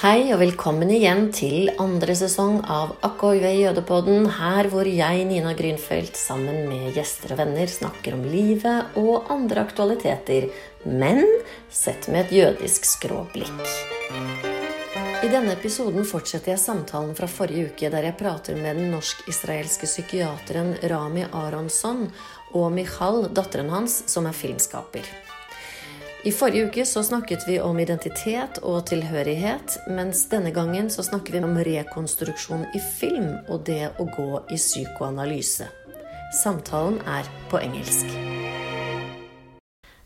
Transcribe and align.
Hei 0.00 0.30
og 0.32 0.38
velkommen 0.40 0.88
igjen 0.96 1.26
til 1.36 1.66
andre 1.76 2.14
sesong 2.16 2.62
av 2.72 2.94
Akkoi 3.04 3.34
ved 3.42 3.58
jødepodden, 3.58 4.30
her 4.32 4.70
hvor 4.72 4.88
jeg, 4.88 5.26
Nina 5.28 5.50
Grünfeldt, 5.52 6.16
sammen 6.16 6.62
med 6.70 6.94
gjester 6.96 7.34
og 7.34 7.42
venner 7.42 7.68
snakker 7.68 8.16
om 8.16 8.22
livet 8.24 8.96
og 8.96 9.28
andre 9.28 9.60
aktualiteter, 9.66 10.46
men 10.88 11.20
sett 11.68 12.08
med 12.08 12.30
et 12.30 12.32
jødisk 12.38 12.88
skråblikk. 12.88 13.60
I 15.20 15.28
denne 15.28 15.52
episoden 15.52 16.08
fortsetter 16.08 16.54
jeg 16.54 16.64
samtalen 16.64 17.12
fra 17.18 17.28
forrige 17.28 17.68
uke 17.68 17.90
der 17.92 18.08
jeg 18.08 18.16
prater 18.22 18.56
med 18.56 18.80
den 18.80 18.88
norsk-israelske 18.94 19.84
psykiateren 19.84 20.78
Rami 20.80 21.28
Aronsson 21.28 22.06
og 22.54 22.72
Michal, 22.72 23.26
datteren 23.36 23.68
hans, 23.76 24.06
som 24.08 24.24
er 24.24 24.32
filmskaper. 24.32 25.12
I 26.24 26.30
forrige 26.32 26.66
uke 26.68 26.84
så 26.84 27.02
snakket 27.02 27.46
vi 27.48 27.54
om 27.64 27.78
identitet 27.80 28.58
og 28.62 28.82
tilhørighet, 28.90 29.78
mens 29.88 30.26
denne 30.28 30.50
gangen 30.52 30.90
så 30.92 31.02
snakker 31.06 31.32
vi 31.32 31.40
om 31.46 31.56
rekonstruksjon 31.64 32.66
i 32.76 32.80
film 32.98 33.30
og 33.48 33.62
det 33.66 33.86
å 33.98 34.04
gå 34.16 34.26
i 34.52 34.58
psykoanalyse. 34.60 35.70
Samtalen 36.42 37.00
er 37.08 37.28
på 37.50 37.58
engelsk. 37.64 38.12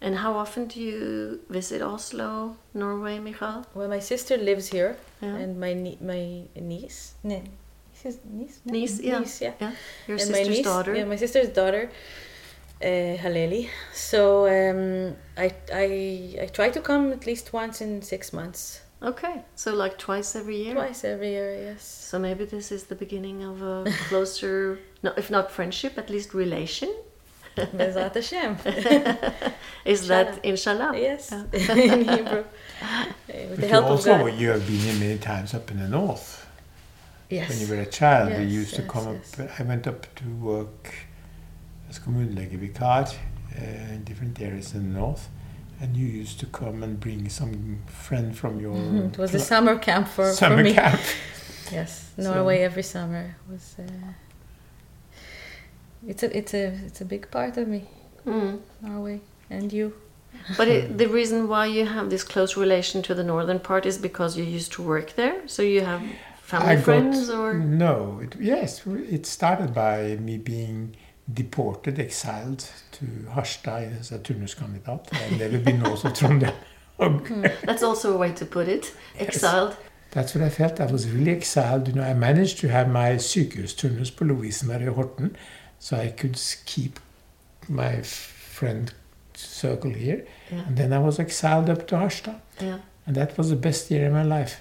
And 0.04 0.16
how 0.20 0.34
often 0.37 0.68
do 0.68 0.80
you 0.80 1.38
visit 1.48 1.82
Oslo, 1.82 2.54
Norway, 2.74 3.18
Michal? 3.18 3.65
Well, 3.74 3.88
my 3.88 4.01
sister 4.01 4.37
lives 4.37 4.68
here, 4.68 4.95
Yeah. 5.23 5.34
and 5.42 5.56
my 5.59 5.73
nie- 5.74 5.98
my 6.01 6.45
niece, 6.60 7.15
his 8.02 8.18
niece, 8.24 8.60
no? 8.65 8.73
Niece, 8.73 9.01
yeah. 9.02 9.20
niece, 9.20 9.40
yeah, 9.42 9.54
Yeah, 9.60 9.73
your 10.06 10.18
and 10.20 10.30
my 10.30 10.37
sister's 10.45 10.48
niece, 10.48 10.65
daughter. 10.65 10.95
yeah, 10.95 11.09
my 11.09 11.16
sister's 11.16 11.48
daughter, 11.54 11.88
uh, 12.84 13.16
Haleli. 13.23 13.69
So 13.93 14.47
um, 14.47 15.16
I 15.37 15.51
I 15.73 16.38
I 16.45 16.47
try 16.59 16.70
to 16.70 16.80
come 16.80 17.12
at 17.12 17.27
least 17.27 17.52
once 17.52 17.80
in 17.85 18.02
six 18.02 18.32
months, 18.32 18.80
Okay, 19.02 19.43
so 19.54 19.74
like 19.74 19.96
twice 19.99 20.35
every 20.40 20.57
year. 20.65 20.74
twice 20.74 21.05
every 21.05 21.30
year, 21.30 21.55
yes. 21.71 21.82
So 22.10 22.18
maybe 22.18 22.45
this 22.46 22.71
is 22.73 22.85
the 22.85 22.95
beginning 22.95 23.43
of 23.45 23.62
a 23.62 23.85
closer, 24.09 24.79
no, 25.02 25.12
if 25.16 25.30
not 25.30 25.51
friendship, 25.51 25.99
at 25.99 26.09
least 26.10 26.35
relation. 26.35 26.90
Bezat 27.57 28.15
Hashem. 28.21 28.57
Is 29.85 30.09
that 30.09 30.45
inshallah? 30.45 30.93
yes, 30.96 31.32
in 31.52 32.09
Hebrew. 32.09 32.45
With 33.29 33.51
But 33.51 33.57
the 33.57 33.62
you 33.62 33.68
help 33.68 33.85
of 33.85 33.90
also, 33.93 34.18
God. 34.18 34.35
you 34.40 34.49
have 34.51 34.66
been 34.66 34.79
here 34.79 34.95
many 34.99 35.18
times 35.18 35.55
up 35.55 35.71
in 35.71 35.79
the 35.79 35.88
north. 35.88 36.46
Yes. 37.30 37.49
When 37.51 37.59
you 37.60 37.68
were 37.68 37.82
a 37.82 37.87
child, 38.01 38.29
we 38.38 38.45
Yes, 38.45 38.52
used 38.60 38.74
to 38.77 38.82
come 38.82 39.07
yes. 39.15 39.38
up. 39.40 39.60
I 39.60 39.62
went 39.62 39.87
up 39.87 40.07
to 40.16 40.24
work 40.52 40.93
as 41.95 41.98
kommunelegevikar 42.04 43.04
uh, 43.09 43.95
in 43.95 44.04
different 44.04 44.40
areas 44.40 44.74
in 44.74 44.92
the 44.92 44.98
north, 45.00 45.28
and 45.80 45.96
you 45.96 46.06
used 46.06 46.40
to 46.40 46.46
come 46.46 46.82
and 46.82 46.98
bring 47.00 47.28
some 47.28 47.78
friend 47.87 48.34
from 48.37 48.60
your 48.60 48.74
Mhm, 48.74 49.09
It 49.12 49.18
was 49.18 49.34
a 49.34 49.38
summer 49.38 49.78
camp 49.78 50.09
for, 50.09 50.24
for 50.24 50.32
summer 50.34 50.62
me. 50.62 50.74
camp. 50.74 51.00
Yes, 51.72 52.12
So- 52.16 52.22
Norway 52.22 52.59
every 52.62 52.82
summer 52.82 53.37
was. 53.50 53.76
Uh, 53.78 54.12
it's 56.06 56.22
a 56.22 56.37
it's 56.37 56.54
a 56.54 56.65
it's 56.87 57.00
a 57.00 57.04
big 57.04 57.30
part 57.30 57.56
of 57.56 57.66
me, 57.68 57.80
Mm. 58.26 58.59
Norway, 58.82 59.20
and 59.50 59.72
you. 59.72 59.92
But 60.59 60.68
it, 60.68 60.98
the 60.98 61.06
reason 61.09 61.48
why 61.48 61.66
you 61.66 61.87
have 61.87 62.10
this 62.10 62.22
close 62.24 62.56
relation 62.60 63.02
to 63.02 63.15
the 63.15 63.22
northern 63.24 63.60
part 63.60 63.87
is 63.87 63.96
because 63.98 64.37
you 64.37 64.44
used 64.44 64.72
to 64.72 64.82
work 64.82 65.15
there. 65.16 65.37
So 65.47 65.62
you 65.62 65.81
have 65.84 66.03
family 66.42 66.69
I 66.72 66.75
got- 66.76 66.84
friends, 66.84 67.31
or 67.31 67.54
No, 67.54 68.20
it, 68.22 68.37
yes, 68.41 68.82
it 69.10 69.25
started 69.26 69.72
by 69.72 70.16
me 70.20 70.37
being 70.38 70.97
deported, 71.33 71.99
exiled 71.99 72.71
to 72.93 73.05
Harstad 73.34 73.99
as 74.00 74.12
a 74.12 74.19
turnuskandidat. 74.19 75.09
I've 75.12 75.39
never 75.39 75.59
been 75.59 75.81
north 75.83 76.05
of 76.05 76.12
Trondheim. 76.12 76.55
Mm, 76.99 77.61
that's 77.62 77.83
also 77.83 78.15
a 78.15 78.19
way 78.19 78.33
to 78.33 78.44
put 78.47 78.69
it. 78.69 78.93
Exiled. 79.19 79.77
That's 80.11 80.34
what 80.34 80.45
I 80.45 80.49
felt. 80.50 80.81
I 80.81 80.87
was 80.87 81.09
really 81.11 81.33
exiled. 81.33 81.89
You 81.89 81.95
know, 81.95 82.05
I 82.05 82.15
managed 82.15 82.59
to 82.61 82.69
have 82.69 82.89
my 82.89 83.17
sykehusturnus 83.19 84.11
på 84.11 84.25
Lovisenberg 84.25 84.89
og 84.89 84.95
Horten, 84.95 85.37
so 85.79 85.97
I 85.97 86.13
could 86.19 86.37
keep 86.67 87.01
my 87.69 88.03
friend 88.03 88.95
circle 89.34 89.91
here. 89.95 90.21
Yeah. 90.53 90.69
And 90.69 90.77
then 90.77 90.93
I 90.93 90.99
was 90.99 91.19
exiled 91.19 91.69
up 91.69 91.87
to 91.89 91.97
Harstad, 91.97 92.39
Yeah. 92.61 92.79
and 93.07 93.17
that 93.17 93.37
was 93.39 93.49
the 93.49 93.57
best 93.57 93.91
year 93.91 94.07
in 94.07 94.13
my 94.13 94.23
life. 94.41 94.61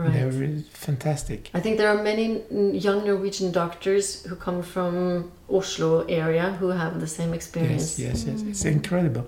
Right. 0.00 0.14
They 0.14 0.24
were 0.24 0.30
really 0.30 0.62
fantastic. 0.72 1.50
I 1.52 1.60
think 1.60 1.76
there 1.76 1.90
are 1.94 2.02
many 2.02 2.26
mm, 2.38 2.82
young 2.82 3.04
Norwegian 3.04 3.52
doctors 3.52 4.24
who 4.24 4.34
come 4.34 4.62
from 4.62 5.30
Oslo 5.50 6.06
area 6.06 6.52
who 6.52 6.68
have 6.68 7.00
the 7.00 7.06
same 7.06 7.34
experience. 7.34 7.98
Yes, 7.98 8.24
yes, 8.24 8.42
yes. 8.42 8.48
It's 8.48 8.64
incredible. 8.64 9.26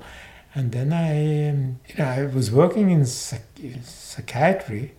And 0.55 0.72
then 0.72 0.93
I, 0.93 1.50
um, 1.50 1.81
you 1.88 1.94
know, 1.99 2.06
I 2.06 2.25
was 2.25 2.50
working 2.50 2.91
in 2.91 3.05
psych- 3.05 3.83
psychiatry 3.83 4.94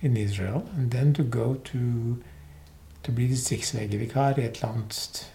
in 0.00 0.16
Israel, 0.16 0.68
and 0.76 0.92
then 0.92 1.12
to 1.14 1.24
go 1.24 1.54
to 1.54 2.22
to 3.02 3.12
bli 3.12 3.26
distriktslegevikar 3.28 4.38
i 4.38 4.42
et 4.42 4.62
eller 4.62 4.74
annet 4.74 5.26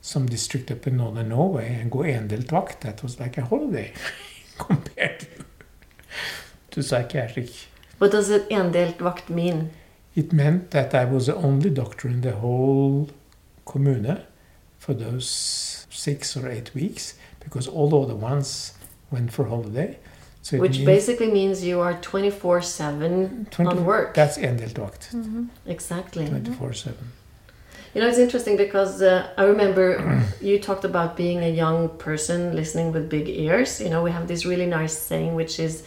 some 0.00 0.26
district 0.26 0.70
up 0.70 0.86
in 0.86 0.96
northern 0.96 1.28
Norway 1.28 1.78
and 1.80 1.90
go 1.90 2.00
endelt 2.00 2.50
vakt, 2.50 2.80
that 2.80 3.02
was 3.02 3.20
like 3.20 3.38
a 3.38 3.44
holiday 3.44 3.92
compared 4.58 5.20
to, 5.20 5.26
to 6.70 6.82
psychiatric. 6.82 7.69
What 8.00 8.12
does 8.12 8.30
it 8.30 8.48
endelt 8.48 8.96
vakt 8.96 9.28
mean? 9.28 9.70
It 10.14 10.32
meant 10.32 10.70
that 10.70 10.94
I 10.94 11.04
was 11.04 11.26
the 11.26 11.36
only 11.36 11.68
doctor 11.68 12.08
in 12.08 12.22
the 12.22 12.32
whole 12.32 13.10
kommune 13.66 14.22
for 14.78 14.94
those 14.94 15.86
six 15.90 16.34
or 16.34 16.48
eight 16.48 16.74
weeks 16.74 17.14
because 17.40 17.68
all 17.68 17.90
the 17.90 18.00
other 18.00 18.14
ones 18.14 18.72
went 19.10 19.30
for 19.32 19.44
holiday. 19.44 19.98
So 20.40 20.56
Which 20.56 20.78
means 20.78 20.86
basically 20.86 21.30
means 21.30 21.62
you 21.62 21.80
are 21.80 21.92
24 22.00 22.62
7 22.62 23.48
on 23.58 23.84
work. 23.84 24.14
That's 24.14 24.38
endeltvakt, 24.38 25.14
Exactly. 25.66 26.26
24 26.26 26.72
7. 26.72 26.96
You 27.94 28.00
know, 28.00 28.08
it's 28.08 28.18
interesting 28.18 28.56
because 28.56 29.02
uh, 29.02 29.28
I 29.36 29.44
remember 29.44 30.24
you 30.40 30.58
talked 30.58 30.86
about 30.86 31.18
being 31.18 31.44
a 31.44 31.50
young 31.50 31.90
person 31.98 32.56
listening 32.56 32.92
with 32.92 33.10
big 33.10 33.28
ears. 33.28 33.78
You 33.78 33.90
know, 33.90 34.02
we 34.02 34.10
have 34.10 34.26
this 34.26 34.46
really 34.46 34.66
nice 34.66 34.96
saying 34.96 35.34
which 35.34 35.60
is 35.60 35.82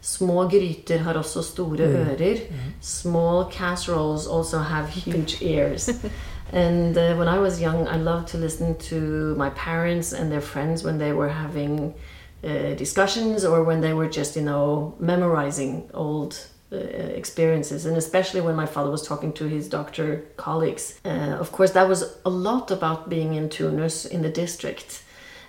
Små 0.00 0.48
gryter 0.48 0.98
har 0.98 1.14
også 1.14 1.42
store 1.42 1.82
ører. 1.82 2.36
Small 2.80 3.44
casseroles 3.52 4.26
also 4.26 4.58
have 4.58 4.86
huge 4.86 5.42
ears. 5.42 5.90
and 6.52 6.96
uh, 6.96 7.18
when 7.18 7.28
I 7.28 7.38
was 7.38 7.60
young, 7.60 7.88
I 7.88 7.96
loved 7.96 8.28
to 8.28 8.38
listen 8.38 8.74
to 8.74 9.34
my 9.36 9.50
parents 9.50 10.12
and 10.12 10.30
their 10.30 10.40
friends 10.40 10.84
when 10.84 10.98
they 10.98 11.12
were 11.12 11.28
having 11.28 11.94
uh, 12.44 12.74
discussions 12.78 13.44
or 13.44 13.62
when 13.62 13.80
they 13.82 13.92
were 13.92 14.08
just, 14.08 14.36
you 14.36 14.42
know, 14.42 14.94
memorizing 14.98 15.90
old 15.92 16.34
uh, 16.72 16.76
experiences. 16.76 17.84
And 17.84 17.96
especially 17.96 18.40
when 18.40 18.56
my 18.56 18.66
father 18.66 18.90
was 18.90 19.06
talking 19.06 19.32
to 19.34 19.44
his 19.44 19.68
doctor 19.68 20.24
colleagues. 20.36 20.98
Uh, 21.04 21.36
of 21.40 21.52
course, 21.52 21.72
that 21.72 21.88
was 21.88 22.04
a 22.24 22.30
lot 22.30 22.70
about 22.70 23.10
being 23.10 23.34
in 23.34 23.48
turnus 23.48 24.06
in 24.06 24.22
the 24.22 24.30
district. 24.30 25.02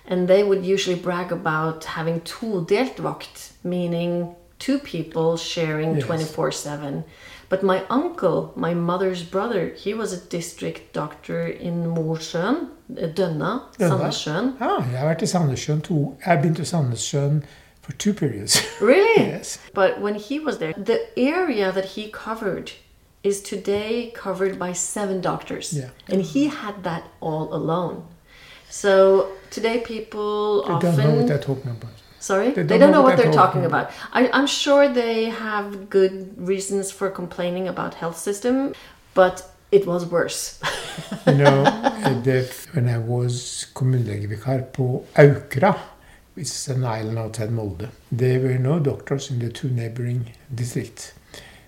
And 0.04 0.28
they 0.28 0.42
would 0.42 0.64
usually 0.66 0.96
brag 0.96 1.32
about 1.32 1.84
having 1.84 2.20
todelt 2.20 2.96
vakt, 2.96 3.52
meaning 3.62 4.34
two 4.64 4.78
people 4.78 5.36
sharing 5.36 5.94
Yes. 5.96 6.04
24 6.04 6.52
7. 6.52 7.04
But 7.48 7.62
my 7.62 7.82
uncle, 7.90 8.52
my 8.56 8.74
mother's 8.74 9.22
brother, 9.22 9.74
he 9.84 9.92
was 9.94 10.12
a 10.12 10.20
district 10.30 10.80
doctor 10.94 11.46
in 11.46 11.86
Mosjøen, 11.86 12.56
uh, 12.90 13.08
Dønna. 13.16 13.58
Sandnessjøen. 13.78 14.52
Ah, 14.60 14.84
jeg 14.92 14.98
har 14.98 15.06
vært 15.08 15.22
i 15.22 15.26
Sandnessjøen 15.26 15.80
to 15.82 16.16
I've 16.26 16.40
been 16.42 16.54
to 16.54 16.64
Sandnessjøen 16.64 17.42
for 17.82 17.92
two 17.92 18.14
periods. 18.14 18.56
Really? 18.80 19.28
yes. 19.36 19.58
But 19.74 20.00
when 20.00 20.14
he 20.14 20.38
was 20.40 20.58
there, 20.58 20.72
the 20.72 20.98
area 21.16 21.72
that 21.72 21.84
he 21.84 22.10
covered 22.10 22.72
is 23.22 23.40
today 23.40 24.12
covered 24.14 24.58
by 24.58 24.72
seven 24.72 25.20
doctors. 25.20 25.72
Yeah. 25.72 25.90
And 26.08 26.22
he 26.22 26.46
had 26.46 26.74
that 26.84 27.02
all 27.20 27.52
alone. 27.52 28.02
So 28.70 29.26
today 29.50 29.78
people 29.84 30.64
They 30.66 30.72
often 30.72 30.96
don't 30.96 31.04
know 31.04 31.14
what 31.18 31.26
they're 31.28 31.46
talking 31.54 31.70
about. 31.70 32.01
Sorry? 32.22 32.50
They 32.52 32.62
They 32.62 32.78
don't 32.78 32.80
don't, 32.80 32.90
know 32.92 32.98
know 32.98 33.02
what 33.02 33.16
they're 33.16 33.26
they're 33.26 33.34
talking 33.34 33.62
talking 33.62 33.64
about. 33.66 33.90
I, 34.12 34.30
I'm 34.32 34.46
sure 34.46 34.88
they 34.88 35.24
have 35.30 35.90
good 35.90 36.14
reasons 36.38 36.92
for 36.92 37.10
complaining 37.10 37.66
about 37.68 37.94
health 37.94 38.16
system, 38.16 38.74
but 39.14 39.42
it 39.72 39.86
was 39.86 40.06
worse. 40.06 40.60
You 41.26 41.34
know, 41.34 41.64
the, 42.24 42.46
when 42.74 42.88
I 42.88 42.98
was 42.98 43.66
kommunelegevikar 43.74 44.72
på 44.72 45.04
Aukra, 45.14 45.74
which 46.36 46.46
is 46.48 46.68
an 46.68 46.84
island 46.84 47.18
outside 47.18 47.50
Molde, 47.50 47.88
there 48.12 48.38
were 48.40 48.58
no 48.58 48.78
doctors 48.78 49.30
in 49.30 49.38
the 49.38 49.48
two 49.48 49.70
neighboring 49.70 50.32
districts. 50.54 51.12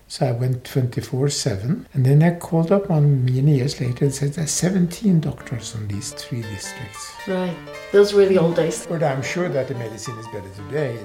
So 0.07 0.27
I 0.27 0.31
went 0.31 0.63
24 0.63 1.29
7. 1.29 1.87
And 1.93 2.05
then 2.05 2.21
I 2.21 2.35
called 2.35 2.71
up 2.71 2.89
one 2.89 3.25
many 3.25 3.55
years 3.57 3.81
later 3.81 4.05
and 4.05 4.13
said 4.13 4.33
there's 4.33 4.51
17 4.51 5.19
doctors 5.19 5.73
in 5.75 5.87
these 5.87 6.11
three 6.11 6.43
districts. 6.43 7.13
right. 7.27 7.55
Those 7.91 8.13
were 8.13 8.25
the 8.25 8.37
old 8.37 8.55
days. 8.55 8.85
But 8.87 9.03
I'm 9.03 9.23
sure 9.23 9.49
that 9.49 9.67
the 9.67 9.75
medicine 9.75 10.17
is 10.19 10.27
better 10.27 10.49
today. 10.55 11.03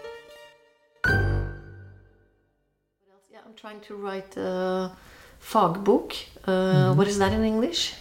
Yeah, 3.33 3.41
I'm 3.47 3.55
trying 3.57 3.81
to 3.81 3.97
write 3.97 4.37
a 4.37 4.93
fagbok. 5.43 6.13
Uh, 6.45 6.95
what 6.95 7.09
is 7.09 7.19
that 7.19 7.33
in 7.33 7.45
English? 7.45 7.95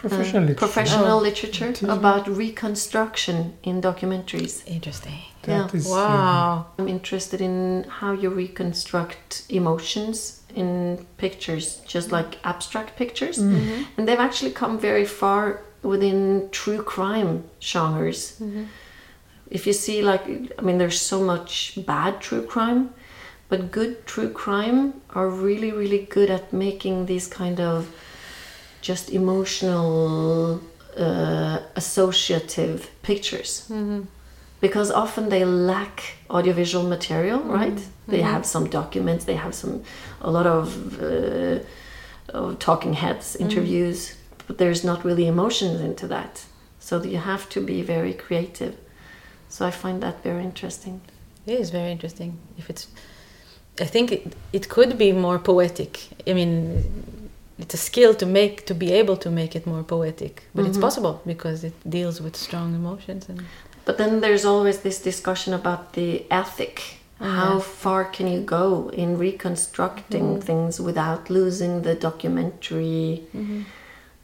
Professional 0.00 0.42
uh, 0.44 0.46
literature. 0.50 0.66
professional 0.66 1.18
Oh. 1.18 1.22
literature 1.28 1.68
It 1.70 1.82
is. 1.82 1.88
about 1.98 2.22
reconstruction 2.44 3.36
in 3.62 3.74
documentaries. 3.88 4.54
Interesting. 4.66 5.18
That 5.42 5.52
Yeah. 5.72 5.78
is, 5.80 5.86
uh, 5.86 5.90
Wow. 5.96 6.66
I'm 6.78 6.88
interested 6.98 7.40
in 7.48 7.84
how 8.00 8.12
you 8.22 8.28
reconstruct 8.30 9.42
emotions 9.60 10.16
in 10.62 10.70
pictures, 11.24 11.66
just 11.94 12.06
like 12.18 12.30
abstract 12.52 12.90
pictures. 12.96 13.36
Mm. 13.38 13.86
And 13.96 14.02
they've 14.08 14.24
actually 14.28 14.52
come 14.62 14.74
very 14.78 15.06
far 15.20 15.40
within 15.82 16.48
true 16.50 16.82
crime 16.94 17.44
genres. 17.70 18.20
If 19.50 19.66
you 19.66 19.72
see, 19.84 19.98
like, 20.12 20.24
I 20.58 20.62
mean, 20.66 20.78
there's 20.78 21.00
so 21.00 21.18
much 21.32 21.78
bad 21.86 22.12
true 22.20 22.42
crime, 22.52 22.80
but 23.50 23.60
good 23.78 23.92
true 24.06 24.30
crime 24.44 24.80
are 25.18 25.28
really, 25.28 25.72
really 25.72 26.06
good 26.16 26.30
at 26.30 26.52
making 26.52 27.06
these 27.06 27.26
kind 27.26 27.58
of 27.60 27.86
just 28.80 29.10
emotional, 29.10 30.60
uh, 30.96 31.58
associative 31.76 32.90
pictures. 33.02 33.70
Because 34.60 34.90
often 34.90 35.30
they 35.30 35.44
lack 35.44 36.02
audiovisual 36.28 36.84
material 36.84 37.40
right? 37.40 37.78
They 38.06 38.20
have 38.22 38.44
some 38.44 38.68
documents 38.68 39.24
they 39.24 39.36
have 39.36 39.54
some 39.54 39.82
a 40.20 40.30
lot 40.30 40.46
of, 40.46 41.00
uh, 41.02 41.60
of 42.28 42.58
talking 42.58 42.92
heads 42.94 43.36
interviews 43.36 44.16
but 44.50 44.58
there's 44.58 44.82
not 44.84 45.04
really 45.04 45.26
emotions 45.28 45.80
into 45.80 46.08
that. 46.08 46.44
So 46.80 47.00
you 47.02 47.18
have 47.18 47.48
to 47.50 47.60
be 47.60 47.82
very 47.82 48.12
creative. 48.12 48.74
So 49.48 49.64
i 49.64 49.70
find 49.70 50.02
that 50.02 50.24
very 50.24 50.42
interesting. 50.42 51.00
It 51.46 51.60
is 51.60 51.70
very 51.70 51.92
interesting. 51.92 52.36
If 52.58 52.68
it's, 52.68 52.88
I 53.80 53.84
think 53.84 54.10
it, 54.10 54.34
it 54.52 54.68
could 54.68 54.98
be 54.98 55.12
more 55.12 55.38
poetic. 55.38 56.08
I 56.26 56.32
mean, 56.32 57.19
it's 57.62 57.74
a 57.74 57.82
skill 57.90 58.14
to 58.14 58.26
make 58.26 58.64
to 58.66 58.74
be 58.74 58.92
able 59.00 59.16
to 59.16 59.30
make 59.30 59.52
it 59.58 59.66
more 59.66 59.82
poetic, 59.82 60.42
but 60.54 60.64
it's 60.66 60.78
Mhm. 60.78 60.86
possible 60.86 61.14
because 61.26 61.58
it 61.68 61.74
deals 61.96 62.20
with 62.20 62.34
strong 62.36 62.74
emotions 62.74 63.28
and. 63.28 63.40
but 63.86 63.96
then 63.98 64.20
there's 64.20 64.44
always 64.44 64.78
this 64.78 64.98
discussion 65.02 65.52
about 65.54 65.82
the 65.92 66.24
ethic. 66.30 66.76
How 67.40 67.58
far 67.60 68.04
can 68.16 68.26
you 68.34 68.40
go 68.40 68.90
in 69.02 69.18
reconstructing 69.18 70.40
things 70.48 70.80
without 70.80 71.22
losing 71.28 71.82
the 71.82 71.94
documentary? 71.94 73.22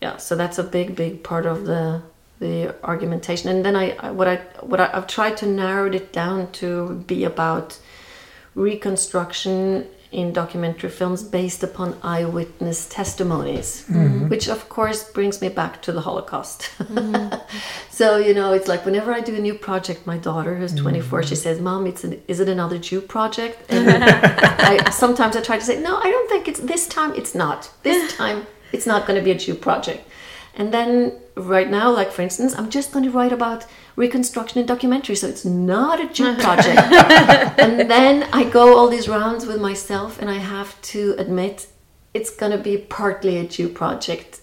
Yeah 0.04 0.16
so 0.26 0.34
that's 0.40 0.58
a 0.58 0.62
big 0.76 0.88
big 1.02 1.22
part 1.30 1.46
of 1.46 1.58
the 1.70 2.00
the 2.44 2.74
argumentation. 2.92 3.46
And 3.52 3.60
then 3.66 3.76
i 3.84 3.86
I- 4.06 4.10
what 4.18 4.28
i 4.34 4.36
what 4.70 4.80
I, 4.84 4.86
i've 4.96 5.06
tried 5.18 5.36
to 5.42 5.46
narrow 5.46 5.86
it 6.00 6.06
down 6.22 6.38
to 6.60 6.68
be 7.12 7.18
about 7.32 7.68
reconstruction 8.54 9.86
in 10.12 10.32
documentary 10.32 10.90
films 10.90 11.22
based 11.22 11.62
upon 11.62 11.96
eyewitness 12.02 12.88
testimonies 12.88 13.84
mm-hmm. 13.84 14.28
which 14.28 14.48
of 14.48 14.68
course 14.68 15.10
brings 15.10 15.40
me 15.40 15.48
back 15.48 15.82
to 15.82 15.92
the 15.92 16.00
holocaust. 16.00 16.70
Mm-hmm. 16.78 17.34
So 17.90 18.18
you 18.18 18.34
know 18.34 18.52
it's 18.52 18.68
like 18.68 18.84
whenever 18.84 19.10
i 19.14 19.20
do 19.20 19.34
a 19.34 19.40
new 19.40 19.54
project 19.54 20.06
my 20.06 20.18
daughter 20.18 20.54
who's 20.54 20.74
mm-hmm. 20.74 20.82
24 20.82 21.22
she 21.22 21.34
says 21.34 21.60
mom 21.60 21.86
it's 21.86 22.04
an, 22.04 22.20
is 22.28 22.40
it 22.40 22.48
another 22.48 22.78
jew 22.78 23.00
project? 23.00 23.58
And 23.70 24.04
I, 24.04 24.90
sometimes 24.90 25.34
i 25.36 25.40
try 25.40 25.58
to 25.58 25.64
say 25.64 25.80
no 25.80 25.96
i 25.96 26.10
don't 26.10 26.28
think 26.28 26.46
it's 26.46 26.60
this 26.60 26.86
time 26.88 27.14
it's 27.14 27.34
not. 27.34 27.70
This 27.82 28.14
time 28.20 28.46
it's 28.72 28.86
not 28.86 29.06
going 29.06 29.18
to 29.18 29.24
be 29.24 29.30
a 29.30 29.38
jew 29.38 29.54
project 29.54 30.06
and 30.56 30.72
then 30.72 31.12
right 31.36 31.70
now, 31.70 31.90
like 31.90 32.10
for 32.10 32.22
instance, 32.22 32.54
I'm 32.56 32.70
just 32.70 32.90
going 32.92 33.04
to 33.04 33.10
write 33.10 33.32
about 33.32 33.66
reconstruction 33.94 34.58
and 34.58 34.66
documentary, 34.66 35.14
so 35.14 35.28
it's 35.28 35.44
not 35.44 36.00
a 36.00 36.08
Jew 36.12 36.34
project. 36.38 36.80
and 37.58 37.90
then 37.90 38.28
I 38.32 38.44
go 38.44 38.76
all 38.76 38.88
these 38.88 39.08
rounds 39.08 39.46
with 39.46 39.60
myself, 39.60 40.20
and 40.20 40.30
I 40.30 40.38
have 40.38 40.80
to 40.92 41.14
admit 41.18 41.66
it's 42.14 42.34
going 42.34 42.52
to 42.52 42.58
be 42.58 42.78
partly 42.78 43.36
a 43.36 43.46
Jew 43.46 43.68
project 43.68 44.40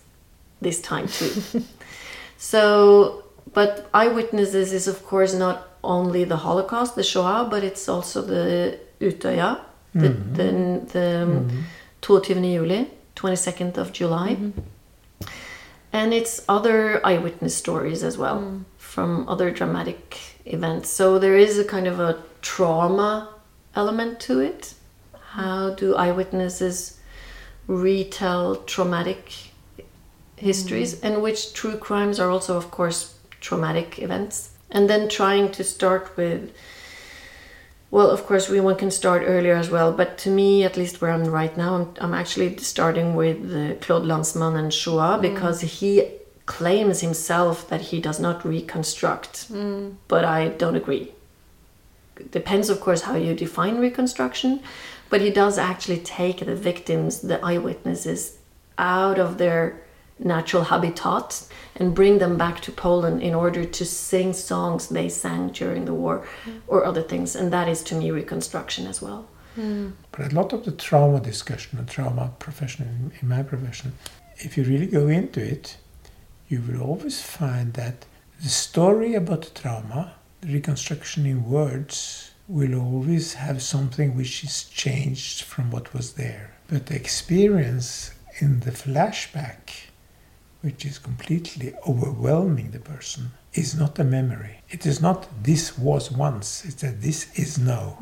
this 0.61 0.79
time 0.81 1.07
too. 1.07 1.63
so, 2.37 3.23
but 3.53 3.89
eyewitnesses 3.93 4.71
is 4.71 4.87
of 4.87 5.03
course 5.05 5.33
not 5.33 5.67
only 5.83 6.23
the 6.23 6.37
Holocaust, 6.37 6.95
the 6.95 7.03
Shoah, 7.03 7.47
but 7.49 7.63
it's 7.63 7.89
also 7.89 8.21
the 8.21 8.79
Utøya, 9.01 9.59
the, 9.93 10.09
mm-hmm. 10.09 10.33
the, 10.33 10.43
the 10.93 11.23
um, 11.23 11.49
mm-hmm. 11.49 11.61
22 12.01 12.41
juli, 12.41 12.87
22nd 13.15 13.77
of 13.77 13.91
July 13.91 14.35
mm-hmm. 14.35 14.59
And 15.93 16.11
it's 16.11 16.43
other 16.49 17.05
eyewitness 17.05 17.55
stories 17.55 18.03
as 18.03 18.17
well 18.17 18.39
mm. 18.39 18.63
from 18.77 19.29
other 19.29 19.51
dramatic 19.51 20.19
events. 20.45 20.89
So 20.89 21.19
there 21.19 21.37
is 21.37 21.59
a 21.59 21.63
kind 21.63 21.87
of 21.87 21.99
a 21.99 22.21
trauma 22.41 23.29
element 23.75 24.19
to 24.21 24.39
it. 24.39 24.73
How 25.33 25.75
do 25.75 25.95
eyewitnesses 25.95 26.99
retell 27.67 28.55
traumatic 28.55 29.31
histories? 30.35 30.95
Mm. 30.95 31.03
And 31.03 31.21
which 31.21 31.53
true 31.53 31.77
crimes 31.77 32.19
are 32.19 32.31
also 32.31 32.57
of 32.57 32.71
course 32.71 33.15
traumatic 33.39 33.99
events. 33.99 34.49
And 34.71 34.89
then 34.89 35.07
trying 35.07 35.51
to 35.51 35.63
start 35.63 36.17
with 36.17 36.51
well, 37.93 38.09
of 38.09 38.25
course, 38.25 38.49
we 38.49 38.59
one 38.59 38.75
can 38.75 38.89
start 38.89 39.21
earlier 39.23 39.53
as 39.53 39.69
well, 39.69 39.91
but 39.91 40.17
to 40.17 40.29
me, 40.31 40.63
at 40.63 40.77
least 40.77 40.99
where 40.99 41.11
I'm 41.11 41.25
right 41.25 41.55
now, 41.55 41.75
I'm, 41.75 41.93
I'm 42.01 42.13
actually 42.15 42.57
starting 42.57 43.13
with 43.13 43.53
uh, 43.53 43.75
Claude 43.81 44.01
Lanzmann 44.01 44.57
and 44.57 44.73
Shoah 44.73 45.19
because 45.21 45.61
he 45.61 46.09
claims 46.47 47.01
himself 47.01 47.69
that 47.69 47.81
he 47.81 48.01
does 48.01 48.19
not 48.19 48.43
reconstruct, 48.43 49.51
but 50.07 50.25
I 50.25 50.47
don't 50.47 50.75
agree. 50.75 51.11
Depends, 52.31 52.71
of 52.71 52.81
course, 52.81 53.03
how 53.03 53.15
you 53.15 53.35
define 53.35 53.77
reconstruction, 53.77 54.61
but 55.11 55.21
he 55.21 55.29
does 55.29 55.59
actually 55.59 55.99
take 55.99 56.39
the 56.39 56.55
victims, 56.55 57.21
the 57.21 57.39
eyewitnesses, 57.45 58.39
out 58.79 59.19
of 59.19 59.37
their 59.37 59.79
natural 60.17 60.63
habitat 60.63 61.47
and 61.75 61.95
bring 61.95 62.19
them 62.19 62.37
back 62.37 62.59
to 62.61 62.71
Poland 62.71 63.21
in 63.21 63.33
order 63.33 63.65
to 63.65 63.85
sing 63.85 64.33
songs 64.33 64.87
they 64.87 65.09
sang 65.09 65.49
during 65.49 65.85
the 65.85 65.93
war 65.93 66.25
or 66.67 66.85
other 66.85 67.01
things. 67.01 67.35
And 67.35 67.51
that 67.51 67.67
is 67.67 67.83
to 67.83 67.95
me 67.95 68.11
reconstruction 68.11 68.87
as 68.87 69.01
well. 69.01 69.27
Hmm. 69.55 69.89
But 70.11 70.31
a 70.31 70.35
lot 70.35 70.53
of 70.53 70.65
the 70.65 70.71
trauma 70.71 71.19
discussion 71.19 71.77
and 71.77 71.87
trauma 71.87 72.31
profession 72.39 72.85
in, 72.87 73.11
in 73.21 73.27
my 73.27 73.43
profession, 73.43 73.93
if 74.37 74.57
you 74.57 74.63
really 74.63 74.87
go 74.87 75.07
into 75.07 75.41
it, 75.41 75.77
you 76.47 76.61
will 76.67 76.81
always 76.81 77.21
find 77.21 77.73
that 77.73 78.05
the 78.41 78.49
story 78.49 79.15
about 79.15 79.43
the 79.43 79.59
trauma, 79.61 80.13
the 80.41 80.53
reconstruction 80.53 81.25
in 81.25 81.49
words, 81.49 82.31
will 82.47 82.75
always 82.75 83.35
have 83.35 83.61
something 83.61 84.15
which 84.15 84.43
is 84.43 84.65
changed 84.65 85.43
from 85.43 85.71
what 85.71 85.93
was 85.93 86.13
there. 86.13 86.55
But 86.67 86.87
the 86.87 86.95
experience 86.95 88.13
in 88.39 88.61
the 88.61 88.71
flashback, 88.71 89.87
which 90.63 90.85
is 90.85 90.97
completely 90.97 91.73
overwhelming 91.85 92.71
the 92.71 92.79
person, 92.79 93.31
is 93.53 93.75
not 93.75 93.99
a 93.99 94.03
memory. 94.03 94.61
It 94.69 94.85
is 94.85 95.01
not 95.01 95.27
this 95.43 95.77
was 95.77 96.09
once, 96.09 96.63
it's 96.65 96.81
that 96.81 97.01
this 97.01 97.37
is 97.37 97.59
now. 97.59 97.97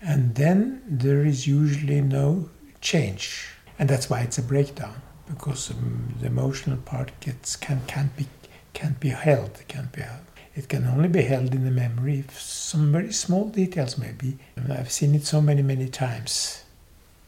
And 0.00 0.34
then 0.34 0.82
there 0.88 1.24
is 1.26 1.46
usually 1.46 2.00
no 2.00 2.48
change. 2.80 3.48
And 3.78 3.88
that's 3.88 4.08
why 4.08 4.20
it's 4.20 4.38
a 4.38 4.42
breakdown, 4.42 4.96
because 5.28 5.70
um, 5.70 6.14
the 6.20 6.26
emotional 6.26 6.78
part 6.78 7.10
gets 7.20 7.54
can 7.54 7.82
can't 7.86 8.16
be 8.16 8.26
can't 8.72 8.98
be 8.98 9.10
held, 9.10 9.62
can't 9.68 9.92
be 9.92 10.00
held. 10.00 10.24
It 10.56 10.68
can 10.68 10.86
only 10.86 11.08
be 11.08 11.22
held 11.22 11.54
in 11.54 11.64
the 11.64 11.70
memory 11.70 12.20
if 12.20 12.40
some 12.40 12.92
very 12.92 13.12
small 13.12 13.48
details 13.48 13.98
maybe. 13.98 14.38
I've 14.70 14.90
seen 14.90 15.14
it 15.14 15.24
so 15.24 15.40
many, 15.40 15.62
many 15.62 15.88
times. 15.88 16.64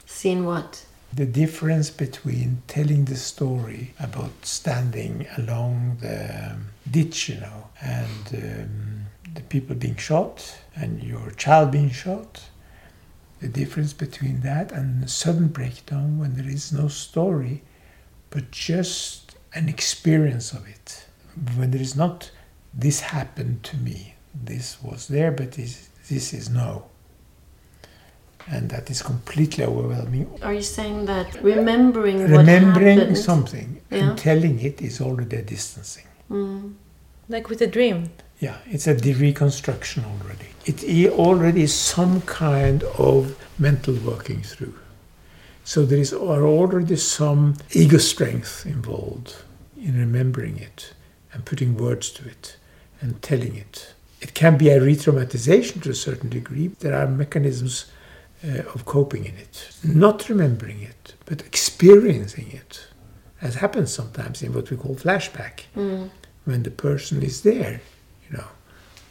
Seen 0.06 0.44
what? 0.44 0.84
The 1.14 1.26
difference 1.26 1.90
between 1.90 2.62
telling 2.68 3.04
the 3.04 3.16
story 3.16 3.92
about 4.00 4.46
standing 4.46 5.26
along 5.36 5.98
the 6.00 6.52
um, 6.52 6.68
ditch, 6.90 7.28
you 7.28 7.40
know, 7.40 7.68
and 7.82 8.26
um, 8.34 9.06
the 9.34 9.42
people 9.42 9.76
being 9.76 9.96
shot 9.96 10.58
and 10.74 11.02
your 11.02 11.30
child 11.32 11.70
being 11.70 11.90
shot, 11.90 12.48
the 13.40 13.48
difference 13.48 13.92
between 13.92 14.40
that 14.40 14.72
and 14.72 15.04
a 15.04 15.08
sudden 15.08 15.48
breakdown 15.48 16.18
when 16.18 16.34
there 16.34 16.48
is 16.48 16.72
no 16.72 16.88
story 16.88 17.62
but 18.30 18.50
just 18.50 19.36
an 19.54 19.68
experience 19.68 20.52
of 20.52 20.66
it. 20.66 21.06
When 21.56 21.72
there 21.72 21.82
is 21.82 21.94
not, 21.94 22.30
this 22.72 23.00
happened 23.00 23.62
to 23.64 23.76
me, 23.76 24.14
this 24.32 24.82
was 24.82 25.08
there, 25.08 25.30
but 25.30 25.52
this, 25.52 25.90
this 26.08 26.32
is 26.32 26.48
no. 26.48 26.86
And 28.48 28.70
that 28.70 28.90
is 28.90 29.02
completely 29.02 29.64
overwhelming. 29.64 30.28
Are 30.42 30.54
you 30.54 30.62
saying 30.62 31.06
that 31.06 31.42
remembering 31.42 32.20
what 32.22 32.30
Remembering 32.30 33.14
something 33.14 33.80
Yeah. 33.90 33.98
and 33.98 34.18
telling 34.18 34.60
it 34.60 34.80
is 34.82 35.00
already 35.00 35.36
a 35.36 35.42
distancing. 35.42 36.06
Mm. 36.30 36.74
Like 37.28 37.48
with 37.48 37.62
a 37.62 37.66
dream. 37.66 38.10
Yeah, 38.40 38.56
it's 38.66 38.86
a 38.86 38.94
reconstruction 38.94 40.04
already. 40.04 40.48
It 40.64 41.10
already 41.12 41.62
is 41.62 41.74
some 41.74 42.22
kind 42.22 42.82
of 42.98 43.36
mental 43.58 43.94
working 43.94 44.42
through. 44.42 44.74
So 45.64 45.84
there 45.86 45.98
is 45.98 46.12
are 46.12 46.44
already 46.44 46.96
some 46.96 47.54
ego 47.70 47.98
strength 47.98 48.66
involved 48.66 49.36
in 49.76 49.98
remembering 49.98 50.58
it 50.58 50.92
and 51.32 51.44
putting 51.44 51.76
words 51.76 52.10
to 52.10 52.28
it 52.28 52.56
and 53.00 53.22
telling 53.22 53.56
it. 53.56 53.94
It 54.20 54.34
can 54.34 54.56
be 54.56 54.68
a 54.70 54.80
re-traumatization 54.80 55.82
to 55.82 55.90
a 55.90 55.94
certain 55.94 56.28
degree. 56.28 56.68
There 56.80 56.94
are 56.94 57.06
mechanisms 57.06 57.86
uh, 58.44 58.62
of 58.74 58.84
coping 58.84 59.24
in 59.24 59.34
it. 59.36 59.70
Not 59.84 60.28
remembering 60.28 60.82
it, 60.82 61.14
but 61.26 61.40
experiencing 61.42 62.50
it 62.52 62.86
as 63.40 63.56
happens 63.56 63.92
sometimes 63.92 64.42
in 64.42 64.52
what 64.54 64.70
we 64.70 64.76
call 64.76 64.94
flashback, 64.94 65.62
Mm. 65.76 66.10
when 66.44 66.62
the 66.62 66.70
person 66.70 67.22
is 67.22 67.42
there, 67.42 67.80
you 68.24 68.36
know, 68.36 68.46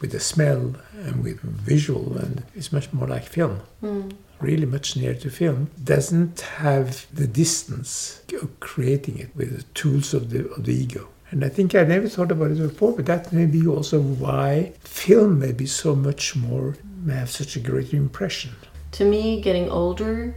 with 0.00 0.10
the 0.12 0.20
smell 0.20 0.74
and 1.06 1.22
with 1.22 1.40
visual, 1.40 2.16
and 2.18 2.42
it's 2.54 2.72
much 2.72 2.92
more 2.92 3.06
like 3.08 3.24
film, 3.24 3.60
Mm. 3.82 4.12
really 4.40 4.66
much 4.66 4.96
nearer 4.96 5.14
to 5.14 5.30
film, 5.30 5.70
doesn't 5.84 6.40
have 6.40 7.06
the 7.12 7.26
distance 7.26 8.20
of 8.42 8.48
creating 8.60 9.18
it 9.18 9.30
with 9.36 9.56
the 9.56 9.62
tools 9.74 10.14
of 10.14 10.30
the, 10.30 10.48
of 10.50 10.64
the 10.64 10.72
ego. 10.74 11.08
And 11.30 11.44
I 11.44 11.48
think 11.48 11.74
I 11.74 11.84
never 11.84 12.08
thought 12.08 12.32
about 12.32 12.50
it 12.50 12.58
before, 12.58 12.92
but 12.96 13.06
that 13.06 13.32
may 13.32 13.46
be 13.46 13.66
also 13.66 14.00
why 14.00 14.72
film 14.80 15.38
may 15.38 15.52
be 15.52 15.66
so 15.66 15.94
much 15.94 16.34
more, 16.36 16.76
may 17.04 17.14
have 17.14 17.30
such 17.30 17.56
a 17.56 17.60
greater 17.60 17.96
impression. 17.96 18.52
To 18.92 19.04
me, 19.04 19.40
getting 19.40 19.70
older, 19.70 20.34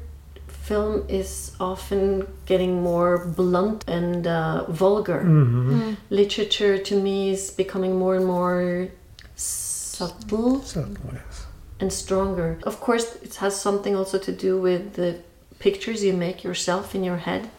film 0.47 1.05
is 1.09 1.51
often 1.59 2.27
getting 2.45 2.81
more 2.81 3.25
blunt 3.25 3.83
and 3.87 4.25
uh, 4.27 4.65
vulgar. 4.69 5.21
Mm-hmm. 5.23 5.93
Literature 6.09 6.77
to 6.77 6.95
me 7.01 7.31
is 7.31 7.51
becoming 7.51 7.97
more 7.97 8.15
and 8.15 8.25
more 8.25 8.87
subtle 9.35 10.61
So, 10.61 10.87
yes. 11.13 11.45
and 11.79 11.91
stronger. 11.91 12.57
Of 12.63 12.79
course, 12.79 13.15
it 13.23 13.35
has 13.35 13.59
something 13.59 13.95
also 13.95 14.17
to 14.19 14.31
do 14.31 14.57
with 14.59 14.93
the 14.93 15.19
pictures 15.59 16.03
you 16.03 16.13
make 16.13 16.43
yourself 16.43 16.95
in 16.95 17.03
your 17.03 17.17
head. 17.17 17.49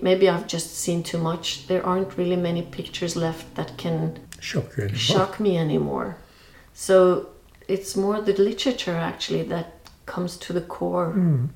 Maybe 0.00 0.28
I've 0.28 0.46
just 0.46 0.76
seen 0.78 1.02
too 1.02 1.18
much. 1.18 1.66
There 1.66 1.84
aren't 1.84 2.16
really 2.16 2.36
many 2.36 2.62
pictures 2.62 3.16
left 3.16 3.54
that 3.56 3.76
can 3.76 4.18
Shock 4.40 4.76
you 4.76 4.84
anymore. 4.84 4.98
shock 4.98 5.40
me 5.40 5.56
anymore. 5.58 6.16
So 6.74 7.28
it's 7.68 7.96
more 7.96 8.20
the 8.20 8.32
literature 8.34 8.96
actually 8.96 9.42
that 9.44 9.73
comes 10.06 10.36
to 10.38 10.52
the 10.52 10.60
core. 10.60 11.12
Mm. 11.16 11.48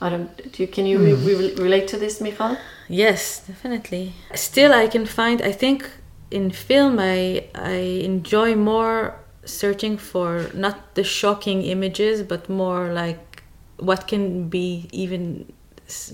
I 0.00 0.10
don't. 0.10 0.52
Do 0.52 0.62
you, 0.62 0.68
can 0.68 0.86
you 0.86 0.98
re- 0.98 1.14
re- 1.14 1.54
relate 1.54 1.88
to 1.88 1.96
this, 1.96 2.20
Michal? 2.20 2.58
Yes, 2.88 3.40
definitely. 3.46 4.12
Still, 4.34 4.72
I 4.74 4.88
can 4.88 5.06
find. 5.06 5.40
I 5.40 5.52
think 5.52 5.88
in 6.30 6.50
film, 6.50 6.98
I 6.98 7.46
I 7.54 8.02
enjoy 8.04 8.56
more 8.56 9.18
searching 9.44 9.96
for 9.96 10.50
not 10.52 10.94
the 10.96 11.04
shocking 11.04 11.62
images, 11.62 12.22
but 12.22 12.48
more 12.48 12.92
like 12.92 13.42
what 13.78 14.06
can 14.06 14.48
be 14.48 14.88
even 14.92 15.50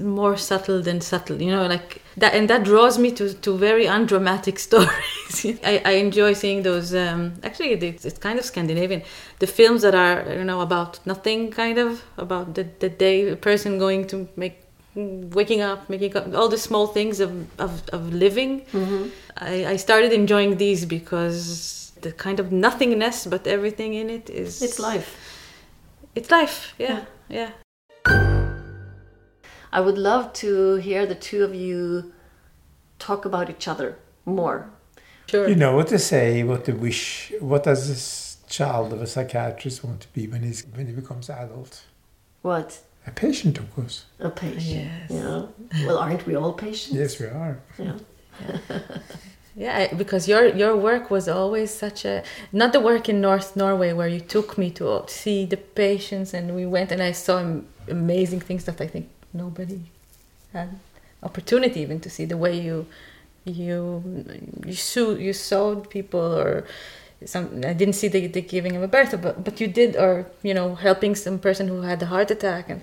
more 0.01 0.37
subtle 0.37 0.81
than 0.81 1.01
subtle. 1.01 1.43
You 1.43 1.51
know, 1.51 1.67
like 1.67 2.03
that, 2.17 2.35
and 2.35 2.49
that 2.51 2.63
draws 2.63 2.99
me 2.99 3.11
to 3.13 3.35
to 3.35 3.57
very 3.57 3.87
undramatic 3.87 4.59
stories. 4.69 5.12
I, 5.65 5.83
I 5.85 5.93
enjoy 5.93 6.33
seeing 6.35 6.63
those. 6.63 6.95
Um, 6.95 7.35
actually, 7.43 7.73
it's, 7.73 8.05
it's 8.05 8.19
kind 8.19 8.39
of 8.39 8.45
Scandinavian. 8.45 9.03
The 9.39 9.47
films 9.47 9.83
that 9.83 9.95
are 9.95 10.33
you 10.33 10.45
know 10.45 10.61
about 10.61 11.05
nothing, 11.07 11.51
kind 11.51 11.79
of 11.79 12.05
about 12.17 12.55
the 12.55 12.65
the 12.79 12.89
day 12.89 13.29
a 13.29 13.37
person 13.37 13.79
going 13.79 14.07
to 14.09 14.29
make 14.37 14.63
waking 14.95 15.61
up, 15.61 15.89
making 15.89 16.17
up, 16.17 16.35
all 16.35 16.49
the 16.49 16.59
small 16.59 16.87
things 16.87 17.21
of, 17.21 17.31
of, 17.59 17.89
of 17.91 18.13
living. 18.13 18.61
Mm-hmm. 18.73 19.09
I, 19.39 19.67
I 19.67 19.77
started 19.77 20.13
enjoying 20.13 20.59
these 20.59 20.85
because 20.85 21.93
the 22.03 22.13
kind 22.13 22.39
of 22.41 22.53
nothingness, 22.53 23.27
but 23.27 23.47
everything 23.47 23.95
in 23.95 24.11
it 24.11 24.29
is. 24.29 24.63
It's 24.63 24.79
life. 24.79 25.17
It's 26.15 26.31
life, 26.31 26.75
yeah, 26.79 27.05
yeah. 27.29 27.53
I 29.75 29.81
would 29.81 29.97
love 29.97 30.35
to 30.35 30.75
hear 30.75 31.07
the 31.07 31.15
two 31.15 31.43
of 31.43 31.55
you 31.55 32.13
talk 32.99 33.25
about 33.25 33.49
each 33.49 33.67
other 33.67 33.97
more. 34.27 34.71
Sure. 35.33 35.49
You 35.49 35.55
know 35.57 35.75
what 35.75 35.89
to 35.89 35.99
say, 35.99 36.43
what 36.45 36.67
to 36.67 36.73
wish, 36.73 37.33
what 37.41 37.65
does 37.65 37.89
this 37.89 38.37
child 38.49 38.93
of 38.93 39.01
a 39.01 39.07
psychiatrist 39.07 39.83
want 39.83 40.03
to 40.03 40.09
be 40.13 40.27
when 40.29 40.43
he's 40.43 40.61
when 40.77 40.87
he 40.87 40.93
becomes 40.93 41.31
adult? 41.31 41.83
What? 42.43 42.81
A 43.07 43.11
patient, 43.11 43.59
of 43.59 43.75
course. 43.75 44.05
A 44.21 44.29
patient. 44.29 44.91
Yes. 45.09 45.11
Yeah. 45.11 45.47
Well, 45.87 45.99
aren't 45.99 46.27
we 46.27 46.35
all 46.37 46.53
patients? 46.53 46.95
Yes, 46.95 47.19
we 47.19 47.27
are. 47.27 47.59
Yeah. 47.79 47.99
Yeah, 49.55 49.77
I- 49.91 49.95
because 49.95 50.29
your 50.29 50.47
your 50.63 50.75
work 50.77 51.11
was 51.11 51.29
always 51.29 51.71
such 51.71 52.07
a 52.07 52.23
not 52.53 52.73
the 52.73 52.81
work 52.81 53.09
in 53.09 53.21
North 53.21 53.55
Norway 53.55 53.93
where 53.93 54.09
you 54.09 54.21
took 54.21 54.57
me 54.57 54.71
to 54.71 55.05
see 55.09 55.45
the 55.45 55.59
patients 55.59 56.33
and 56.33 56.55
we 56.55 56.65
went 56.65 56.91
and 56.91 57.03
I 57.03 57.13
saw 57.13 57.37
amazing 57.89 58.41
things 58.41 58.65
that 58.65 58.81
I 58.81 58.87
think 58.87 59.07
nobody 59.35 59.81
had 60.55 60.69
opportunity 61.23 61.81
even 61.81 62.01
to 62.01 62.09
see 62.09 62.25
the 62.25 62.39
way 62.39 62.59
you 62.59 62.87
you 63.45 64.03
you 64.67 64.75
sew 64.75 65.15
you 65.15 65.33
sewed 65.33 65.91
people 65.91 66.21
or 66.21 66.65
some 67.25 67.63
I 67.65 67.73
didn't 67.73 67.95
see 67.95 68.09
the, 68.09 68.27
the 68.27 68.41
giving 68.41 68.77
of 68.77 68.83
a 68.83 68.89
birth 68.89 69.21
but 69.21 69.45
but 69.45 69.61
you 69.61 69.67
did 69.67 69.97
or 69.97 70.27
you 70.43 70.55
know 70.55 70.75
helping 70.75 71.15
some 71.15 71.39
person 71.39 71.69
who 71.69 71.83
had 71.83 72.03
a 72.03 72.07
heart 72.07 72.31
attack 72.31 72.71
and 72.71 72.83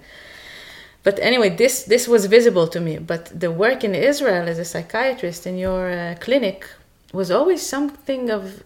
but 1.03 1.19
anyway 1.19 1.49
this 1.49 1.83
this 1.83 2.07
was 2.07 2.25
visible 2.25 2.67
to 2.67 2.79
me 2.79 2.97
but 2.97 3.39
the 3.39 3.51
work 3.51 3.83
in 3.83 3.95
israel 3.95 4.47
as 4.47 4.59
a 4.59 4.65
psychiatrist 4.65 5.47
in 5.47 5.57
your 5.57 5.91
uh, 5.91 6.15
clinic 6.19 6.67
was 7.13 7.31
always 7.31 7.65
something 7.65 8.29
of 8.29 8.63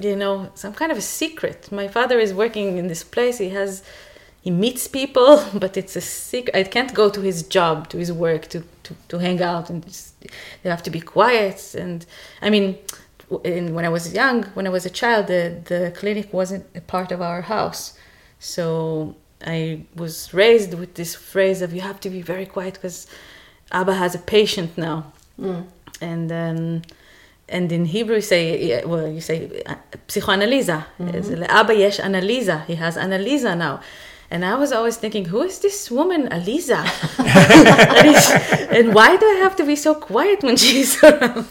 you 0.00 0.16
know 0.16 0.50
some 0.54 0.72
kind 0.72 0.90
of 0.90 0.98
a 0.98 1.02
secret. 1.02 1.70
My 1.70 1.88
father 1.88 2.18
is 2.18 2.32
working 2.32 2.78
in 2.78 2.88
this 2.88 3.04
place 3.04 3.38
he 3.38 3.50
has 3.50 3.82
he 4.42 4.50
meets 4.50 4.88
people 4.88 5.44
but 5.54 5.76
it's 5.76 5.96
a 5.96 6.00
secret 6.00 6.56
i 6.56 6.62
can't 6.62 6.94
go 6.94 7.08
to 7.10 7.20
his 7.20 7.42
job 7.42 7.88
to 7.90 7.98
his 7.98 8.12
work 8.12 8.48
to 8.48 8.62
to, 8.82 8.96
to 9.08 9.18
hang 9.18 9.40
out 9.40 9.70
and 9.70 9.84
just, 9.84 10.11
they 10.62 10.70
have 10.70 10.82
to 10.82 10.90
be 10.90 11.00
quiet 11.00 11.74
and 11.78 12.06
i 12.40 12.48
mean 12.50 12.76
in, 13.44 13.74
when 13.74 13.84
i 13.84 13.88
was 13.88 14.12
young 14.12 14.44
when 14.54 14.66
i 14.66 14.70
was 14.70 14.84
a 14.86 14.90
child 14.90 15.26
the, 15.26 15.60
the 15.66 15.92
clinic 15.96 16.32
wasn't 16.32 16.64
a 16.74 16.80
part 16.80 17.10
of 17.12 17.20
our 17.22 17.42
house 17.42 17.94
so 18.38 19.14
I 19.44 19.86
was 19.96 20.32
raised 20.32 20.74
with 20.74 20.94
this 20.94 21.16
phrase 21.16 21.62
of 21.62 21.72
you 21.74 21.80
have 21.80 21.98
to 22.00 22.10
be 22.10 22.22
very 22.22 22.46
quiet 22.46 22.74
because 22.74 23.08
Abba 23.72 23.94
has 23.94 24.14
a 24.14 24.18
patient 24.18 24.76
now, 24.78 25.12
Mm. 25.40 25.64
and 26.00 26.30
um, 26.32 26.82
and 27.48 27.72
in 27.72 27.84
Hebrew 27.86 28.16
you 28.16 28.20
say 28.22 28.84
well 28.84 29.08
you 29.08 29.20
say 29.20 29.62
uh, 29.66 29.74
psychoanalyza. 30.06 30.84
It's 31.00 31.28
Abba 31.48 31.74
yesh 31.74 31.98
analiza. 31.98 32.64
He 32.66 32.76
has 32.76 32.96
analiza 32.96 33.56
now. 33.56 33.80
And 34.32 34.46
I 34.46 34.54
was 34.54 34.72
always 34.72 34.96
thinking, 34.96 35.26
who 35.26 35.42
is 35.42 35.58
this 35.58 35.90
woman, 35.90 36.26
Aliza? 36.30 36.80
and, 38.72 38.78
and 38.78 38.94
why 38.94 39.14
do 39.18 39.26
I 39.26 39.38
have 39.44 39.56
to 39.56 39.64
be 39.64 39.76
so 39.76 39.94
quiet 39.94 40.42
when 40.42 40.56
she's 40.56 40.90
around? 41.10 41.50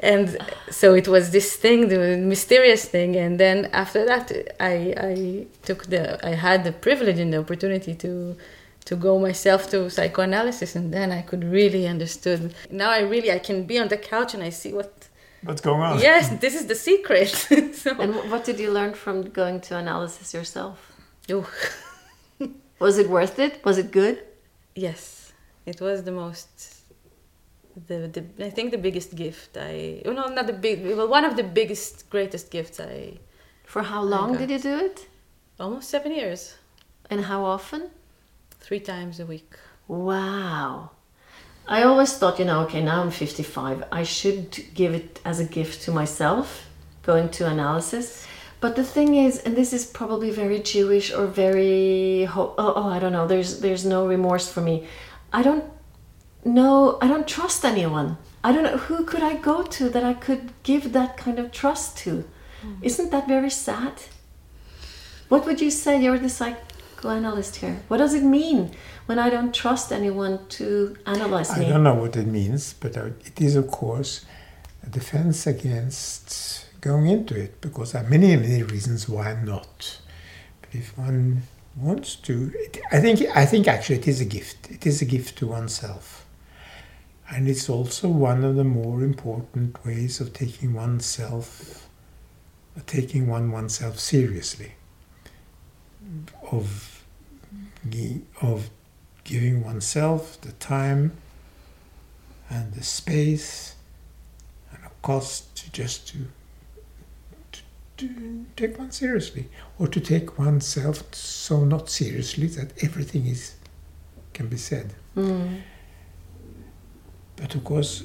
And 0.00 0.36
so 0.68 0.94
it 0.94 1.06
was 1.06 1.30
this 1.30 1.54
thing, 1.54 1.86
the 1.86 2.16
mysterious 2.16 2.84
thing. 2.84 3.14
And 3.14 3.38
then 3.38 3.66
after 3.66 4.04
that, 4.04 4.32
I, 4.58 4.74
I 5.10 5.46
took 5.62 5.86
the, 5.86 6.02
I 6.26 6.34
had 6.34 6.64
the 6.64 6.72
privilege 6.72 7.20
and 7.20 7.32
the 7.32 7.38
opportunity 7.38 7.94
to, 7.94 8.36
to 8.86 8.96
go 8.96 9.20
myself 9.20 9.70
to 9.70 9.88
psychoanalysis, 9.88 10.74
and 10.74 10.92
then 10.92 11.12
I 11.12 11.22
could 11.22 11.44
really 11.44 11.86
understood. 11.86 12.52
Now 12.72 12.90
I 12.90 13.02
really, 13.02 13.30
I 13.30 13.38
can 13.38 13.62
be 13.62 13.78
on 13.78 13.86
the 13.86 13.98
couch 13.98 14.34
and 14.34 14.42
I 14.42 14.50
see 14.50 14.72
what. 14.72 14.90
What's 15.44 15.60
going 15.60 15.80
on? 15.80 16.00
Yes, 16.00 16.28
this 16.40 16.56
is 16.56 16.66
the 16.66 16.74
secret. 16.74 17.28
so, 17.76 17.90
And 18.00 18.16
what 18.32 18.44
did 18.44 18.58
you 18.58 18.72
learn 18.72 18.94
from 18.94 19.30
going 19.30 19.60
to 19.60 19.76
analysis 19.76 20.34
yourself? 20.34 20.92
Ooh. 21.30 21.46
Was 22.78 22.98
it 22.98 23.08
worth 23.08 23.38
it? 23.38 23.64
Was 23.64 23.78
it 23.78 23.90
good? 23.90 24.22
Yes, 24.74 25.32
it 25.64 25.80
was 25.80 26.02
the 26.04 26.12
most. 26.12 26.48
The, 27.88 28.08
the 28.08 28.24
I 28.46 28.48
think 28.50 28.70
the 28.70 28.78
biggest 28.78 29.14
gift 29.14 29.56
I 29.58 30.00
oh 30.06 30.12
no 30.12 30.28
not 30.28 30.46
the 30.46 30.54
big 30.54 30.82
well 30.96 31.08
one 31.08 31.26
of 31.26 31.36
the 31.36 31.42
biggest 31.42 32.08
greatest 32.08 32.50
gifts 32.50 32.80
I 32.80 33.18
For 33.66 33.82
how 33.82 34.02
long 34.02 34.38
did 34.38 34.50
you 34.50 34.58
do 34.58 34.78
it? 34.78 35.06
almost 35.60 35.90
seven 35.90 36.12
years 36.12 36.54
And 37.10 37.20
how 37.26 37.44
often? 37.44 37.90
three 38.60 38.80
times 38.80 39.20
a 39.20 39.26
week 39.26 39.52
Wow. 39.88 40.90
I 41.68 41.82
always 41.82 42.16
thought, 42.16 42.38
you 42.38 42.44
know, 42.44 42.60
okay, 42.62 42.82
now 42.82 43.02
I'm 43.02 43.10
55. 43.10 43.84
I 43.92 44.04
should 44.04 44.50
give 44.74 44.94
it 44.94 45.20
as 45.24 45.38
a 45.40 45.44
gift 45.44 45.82
to 45.82 45.90
myself, 45.90 46.66
going 47.02 47.28
to 47.30 47.46
analysis. 47.46 48.26
But 48.66 48.74
the 48.74 48.82
thing 48.82 49.14
is, 49.14 49.38
and 49.38 49.54
this 49.56 49.72
is 49.72 49.84
probably 49.86 50.32
very 50.32 50.58
Jewish 50.58 51.12
or 51.12 51.28
very 51.28 52.26
oh, 52.26 52.52
oh 52.58 52.88
I 52.88 52.98
don't 52.98 53.12
know. 53.12 53.28
There's 53.28 53.60
there's 53.60 53.84
no 53.86 54.08
remorse 54.08 54.50
for 54.52 54.60
me. 54.60 54.88
I 55.32 55.44
don't 55.44 55.62
know. 56.44 56.98
I 57.00 57.06
don't 57.06 57.28
trust 57.28 57.64
anyone. 57.64 58.18
I 58.42 58.50
don't 58.50 58.64
know 58.64 58.78
who 58.88 59.04
could 59.04 59.22
I 59.22 59.36
go 59.36 59.62
to 59.62 59.88
that 59.90 60.02
I 60.02 60.14
could 60.14 60.52
give 60.64 60.92
that 60.94 61.16
kind 61.16 61.38
of 61.38 61.52
trust 61.52 61.96
to. 61.98 62.24
Isn't 62.82 63.12
that 63.12 63.28
very 63.28 63.50
sad? 63.50 63.94
What 65.28 65.46
would 65.46 65.60
you 65.60 65.70
say? 65.70 66.02
You're 66.02 66.18
the 66.18 66.28
psychoanalyst 66.28 67.54
here. 67.62 67.76
What 67.86 67.98
does 67.98 68.14
it 68.14 68.24
mean 68.24 68.72
when 69.08 69.20
I 69.20 69.30
don't 69.30 69.54
trust 69.54 69.92
anyone 69.92 70.40
to 70.58 70.96
analyze 71.06 71.50
I 71.50 71.60
me? 71.60 71.68
don't 71.68 71.84
know 71.84 71.94
what 71.94 72.16
it 72.16 72.26
means, 72.26 72.72
but 72.72 72.96
uh, 72.96 73.10
it 73.24 73.40
is, 73.40 73.54
of 73.54 73.70
course, 73.70 74.26
a 74.82 74.88
defense 74.88 75.46
against 75.46 76.65
going 76.80 77.06
into 77.08 77.38
it 77.38 77.60
because 77.60 77.92
there 77.92 78.04
are 78.04 78.08
many, 78.08 78.34
many 78.36 78.62
reasons 78.62 79.08
why 79.08 79.34
not. 79.42 80.00
But 80.60 80.70
if 80.72 80.96
one 80.96 81.42
wants 81.76 82.16
to, 82.16 82.52
it, 82.54 82.78
I 82.90 83.00
think, 83.00 83.20
I 83.34 83.44
think 83.44 83.68
actually 83.68 83.96
it 83.96 84.08
is 84.08 84.20
a 84.20 84.24
gift. 84.24 84.70
It 84.70 84.86
is 84.86 85.02
a 85.02 85.04
gift 85.04 85.38
to 85.38 85.46
oneself. 85.46 86.26
And 87.30 87.48
it's 87.48 87.68
also 87.68 88.08
one 88.08 88.44
of 88.44 88.54
the 88.54 88.64
more 88.64 89.02
important 89.02 89.84
ways 89.84 90.20
of 90.20 90.32
taking 90.32 90.74
oneself, 90.74 91.88
taking 92.86 93.26
one 93.26 93.50
oneself 93.50 93.98
seriously, 93.98 94.72
of, 96.52 97.04
of 98.40 98.70
giving 99.24 99.64
oneself 99.64 100.40
the 100.40 100.52
time 100.52 101.16
and 102.48 102.72
the 102.74 102.82
space 102.82 103.74
and 104.72 104.84
a 104.84 104.90
cost 105.02 105.56
to 105.56 105.72
just 105.72 106.08
to, 106.08 106.26
to, 107.96 108.46
take 108.56 108.78
one 108.78 108.90
seriously 108.90 109.48
or 109.78 109.86
to 109.88 110.00
take 110.00 110.38
oneself 110.38 111.14
so 111.14 111.64
not 111.64 111.88
seriously 111.88 112.46
that 112.46 112.72
everything 112.82 113.26
is 113.26 113.54
can 114.32 114.48
be 114.48 114.56
said 114.56 114.94
Mm. 115.16 115.62
but 117.36 117.54
of 117.54 117.64
course 117.64 118.04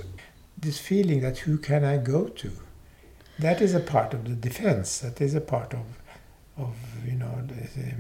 this 0.57 0.79
feeling 0.79 1.19
that 1.21 1.39
who 1.39 1.57
can 1.57 1.83
i 1.83 1.98
go 1.98 2.27
to 2.27 2.51
that 3.38 3.60
is 3.62 3.74
a 3.75 3.81
part 3.81 4.13
of 4.13 4.24
the 4.24 4.36
defense 4.36 5.00
that 5.00 5.19
is 5.19 5.36
a 5.36 5.41
part 5.41 5.74
of 5.74 5.86
of 6.57 6.74
you 7.05 7.15
know 7.15 7.41
the, 7.48 7.93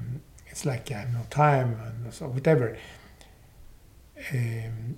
it's 0.47 0.65
like 0.65 0.89
i 0.91 0.99
have 0.99 1.13
no 1.13 1.25
time 1.29 1.77
and 1.85 2.13
so 2.13 2.27
whatever 2.27 2.77
um, 4.33 4.97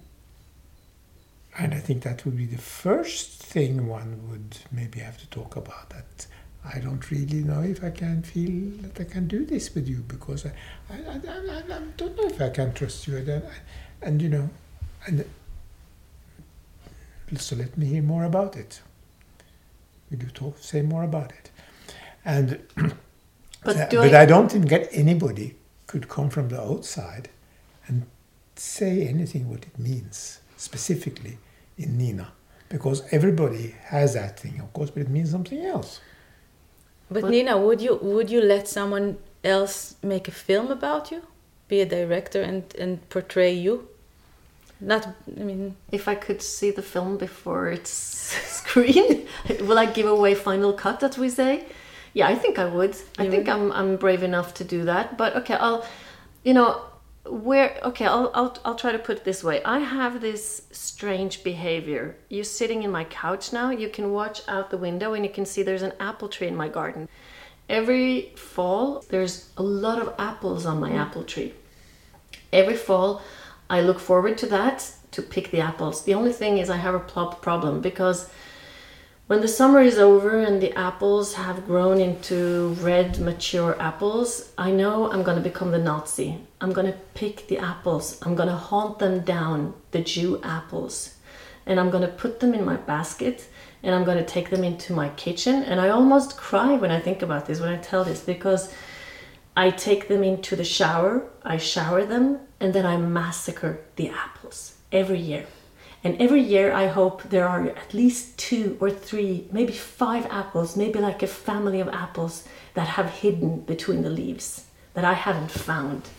and 1.57 1.73
I 1.73 1.79
think 1.79 2.03
that 2.03 2.25
would 2.25 2.35
be 2.35 2.45
the 2.45 2.57
first 2.57 3.41
thing 3.43 3.87
one 3.87 4.27
would 4.29 4.57
maybe 4.71 4.99
have 4.99 5.17
to 5.19 5.27
talk 5.27 5.55
about. 5.55 5.89
That 5.91 6.27
I 6.65 6.79
don't 6.79 7.09
really 7.11 7.43
know 7.43 7.61
if 7.61 7.83
I 7.83 7.89
can 7.89 8.23
feel 8.23 8.71
that 8.83 8.99
I 8.99 9.03
can 9.03 9.27
do 9.27 9.45
this 9.45 9.73
with 9.75 9.87
you 9.87 9.97
because 10.07 10.45
I, 10.45 10.51
I, 10.89 10.95
I, 10.95 11.15
I, 11.15 11.57
I 11.57 11.81
don't 11.97 12.15
know 12.17 12.25
if 12.27 12.41
I 12.41 12.49
can 12.49 12.73
trust 12.73 13.07
you. 13.07 13.17
And, 13.17 13.27
and, 13.29 13.43
and 14.01 14.21
you 14.21 14.29
know, 14.29 14.49
and 15.05 15.25
so 17.37 17.55
let 17.55 17.77
me 17.77 17.87
hear 17.87 18.01
more 18.01 18.23
about 18.23 18.55
it. 18.55 18.81
Will 20.09 20.19
you 20.19 20.29
talk, 20.29 20.57
say 20.59 20.81
more 20.81 21.03
about 21.03 21.31
it? 21.31 21.49
And 22.23 22.59
But 23.63 23.77
uh, 23.77 23.87
but 23.91 24.13
I- 24.13 24.23
I 24.23 24.25
don't 24.25 24.51
think 24.51 24.69
that 24.69 24.87
anybody 24.91 25.55
could 25.87 26.07
come 26.07 26.29
from 26.29 26.49
the 26.49 26.61
outside 26.61 27.29
and 27.87 28.05
say 28.55 29.07
anything 29.07 29.49
what 29.49 29.63
it 29.65 29.77
means 29.79 30.39
specifically 30.57 31.37
in 31.77 31.97
Nina, 31.97 32.31
because 32.69 33.03
everybody 33.11 33.75
has 33.85 34.13
that 34.13 34.39
thing, 34.39 34.59
of 34.61 34.71
course, 34.73 34.91
but 34.91 35.01
it 35.01 35.09
means 35.09 35.31
something 35.31 35.65
else. 35.65 35.99
But 37.11 37.21
But- 37.21 37.31
Nina, 37.31 37.57
would 37.57 37.81
you 37.81 37.95
would 38.01 38.29
you 38.29 38.41
let 38.41 38.67
someone 38.67 39.17
else 39.43 39.95
make 40.01 40.27
a 40.27 40.31
film 40.31 40.71
about 40.71 41.11
you, 41.11 41.21
be 41.67 41.81
a 41.81 41.85
director 41.85 42.41
and 42.41 42.63
and 42.79 43.07
portray 43.09 43.53
you? 43.53 43.87
Not, 44.79 45.07
I 45.39 45.43
mean, 45.43 45.75
If 45.91 46.07
I 46.07 46.15
could 46.15 46.41
see 46.41 46.71
the 46.71 46.81
film 46.81 47.17
before 47.17 47.69
it's 47.69 47.89
screened, 48.59 49.27
will 49.61 49.77
I 49.79 49.85
give 49.85 50.07
away 50.07 50.35
final 50.35 50.73
cut, 50.73 51.03
as 51.03 51.17
we 51.17 51.29
say? 51.29 51.63
Yeah, 52.13 52.27
I 52.27 52.35
think 52.35 52.59
I 52.59 52.65
would. 52.65 52.95
I 53.17 53.29
think 53.29 53.47
would? 53.47 53.49
I'm 53.49 53.71
I'm 53.71 53.95
brave 53.97 54.23
enough 54.23 54.53
to 54.55 54.63
do 54.63 54.83
that. 54.85 55.17
But 55.17 55.35
okay, 55.35 55.55
I'll, 55.55 55.85
you 56.43 56.53
know, 56.53 56.81
where 57.25 57.79
okay, 57.83 58.05
I'll 58.05 58.31
I'll 58.33 58.57
I'll 58.65 58.75
try 58.75 58.91
to 58.91 58.99
put 58.99 59.17
it 59.17 59.23
this 59.23 59.43
way. 59.43 59.63
I 59.63 59.79
have 59.79 60.21
this 60.21 60.63
strange 60.71 61.43
behavior. 61.43 62.17
You're 62.29 62.43
sitting 62.43 62.83
in 62.83 62.91
my 62.91 63.05
couch 63.05 63.53
now. 63.53 63.69
You 63.69 63.89
can 63.89 64.11
watch 64.11 64.41
out 64.47 64.69
the 64.69 64.77
window 64.77 65.13
and 65.13 65.25
you 65.25 65.31
can 65.31 65.45
see 65.45 65.63
there's 65.63 65.81
an 65.81 65.93
apple 65.99 66.29
tree 66.29 66.47
in 66.47 66.55
my 66.55 66.69
garden. 66.69 67.07
Every 67.69 68.33
fall, 68.35 69.05
there's 69.09 69.49
a 69.57 69.63
lot 69.63 70.01
of 70.01 70.13
apples 70.19 70.65
on 70.65 70.79
my 70.79 70.91
apple 70.91 71.23
tree 71.23 71.53
every 72.53 72.75
fall 72.75 73.21
i 73.69 73.81
look 73.81 73.99
forward 73.99 74.37
to 74.37 74.45
that 74.45 74.89
to 75.11 75.21
pick 75.21 75.51
the 75.51 75.59
apples 75.59 76.03
the 76.05 76.13
only 76.13 76.31
thing 76.31 76.57
is 76.59 76.69
i 76.69 76.77
have 76.77 76.95
a 76.95 76.99
problem 76.99 77.81
because 77.81 78.29
when 79.33 79.41
the 79.41 79.47
summer 79.47 79.81
is 79.81 79.97
over 79.97 80.41
and 80.41 80.61
the 80.61 80.71
apples 80.73 81.33
have 81.33 81.65
grown 81.65 81.99
into 81.99 82.67
red 82.81 83.17
mature 83.17 83.75
apples 83.81 84.51
i 84.59 84.69
know 84.69 85.11
i'm 85.11 85.23
going 85.23 85.35
to 85.35 85.49
become 85.49 85.71
the 85.71 85.79
nazi. 85.79 86.37
I'm 86.61 86.71
going 86.71 86.85
to 86.85 86.99
pick 87.15 87.47
the 87.47 87.57
apples. 87.57 88.19
I'm 88.21 88.35
going 88.35 88.47
to 88.47 88.55
hunt 88.55 88.99
them 88.99 89.21
down 89.21 89.73
the 89.89 90.03
jew 90.03 90.39
apples. 90.43 91.15
And 91.65 91.79
i'm 91.79 91.89
going 91.89 92.07
to 92.07 92.15
put 92.23 92.41
them 92.41 92.53
in 92.53 92.63
my 92.63 92.75
basket 92.75 93.49
and 93.81 93.95
i'm 93.95 94.03
going 94.03 94.19
to 94.19 94.33
take 94.35 94.51
them 94.51 94.63
into 94.63 94.93
my 94.93 95.09
kitchen. 95.23 95.63
And 95.63 95.81
i 95.81 95.89
almost 95.89 96.37
cry 96.37 96.73
when 96.73 96.91
i 96.91 96.99
think 96.99 97.23
about 97.23 97.47
this 97.47 97.59
when 97.59 97.73
i 97.73 97.77
tell 97.77 98.03
this 98.03 98.21
because 98.21 98.71
I 99.55 99.69
take 99.69 100.07
them 100.07 100.23
into 100.23 100.55
the 100.55 100.63
shower, 100.63 101.27
I 101.43 101.57
shower 101.57 102.05
them, 102.05 102.39
and 102.59 102.73
then 102.73 102.87
I 102.87 102.97
massacre 102.97 103.81
the 103.97 104.09
apples 104.09 104.73
every 104.91 105.19
year. 105.19 105.45
And 106.03 106.21
every 106.21 106.41
year 106.41 106.73
I 106.73 106.87
hope 106.87 107.23
there 107.23 107.47
are 107.47 107.69
at 107.69 107.93
least 107.93 108.37
two 108.37 108.77
or 108.81 108.91
three, 108.91 109.47
maybe 109.51 109.71
five 109.71 110.25
apples, 110.25 110.75
maybe 110.75 110.99
like 110.99 111.23
a 111.23 111.27
family 111.27 111.79
of 111.79 111.87
apples 111.87 112.45
that 112.73 112.87
have 112.87 113.09
hidden 113.09 113.61
between 113.61 114.01
the 114.01 114.09
leaves 114.09 114.65
that 114.95 115.05
I 115.05 115.13
haven't 115.13 115.49
found. 115.51 116.09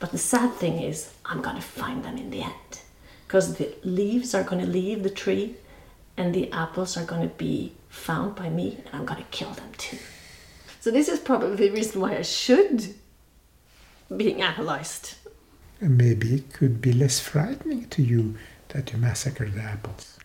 But 0.00 0.10
the 0.10 0.18
sad 0.18 0.54
thing 0.54 0.80
is, 0.82 1.12
I'm 1.24 1.40
gonna 1.40 1.60
find 1.60 2.04
them 2.04 2.16
in 2.16 2.30
the 2.30 2.42
end. 2.42 2.80
Because 3.26 3.54
the 3.54 3.74
leaves 3.84 4.34
are 4.34 4.42
gonna 4.42 4.66
leave 4.66 5.04
the 5.04 5.10
tree 5.10 5.54
and 6.16 6.34
the 6.34 6.50
apples 6.50 6.96
are 6.96 7.04
gonna 7.04 7.28
be 7.28 7.74
found 7.88 8.34
by 8.34 8.48
me 8.48 8.78
and 8.86 8.88
I'm 8.92 9.04
gonna 9.04 9.26
kill 9.30 9.50
them 9.52 9.70
too. 9.76 9.98
So 10.80 10.90
this 10.90 11.08
is 11.08 11.20
probably 11.20 11.68
the 11.68 11.70
reason 11.70 12.00
why 12.00 12.16
I 12.16 12.22
should 12.22 12.94
being 14.16 14.42
analyzed. 14.42 15.14
Maybe 15.80 16.34
it 16.34 16.52
could 16.52 16.80
be 16.80 16.92
less 16.92 17.20
frightening 17.20 17.88
to 17.90 18.02
you 18.02 18.36
that 18.70 18.92
you 18.92 18.98
massacre 18.98 19.48
the 19.48 19.62
apples. 19.62 20.18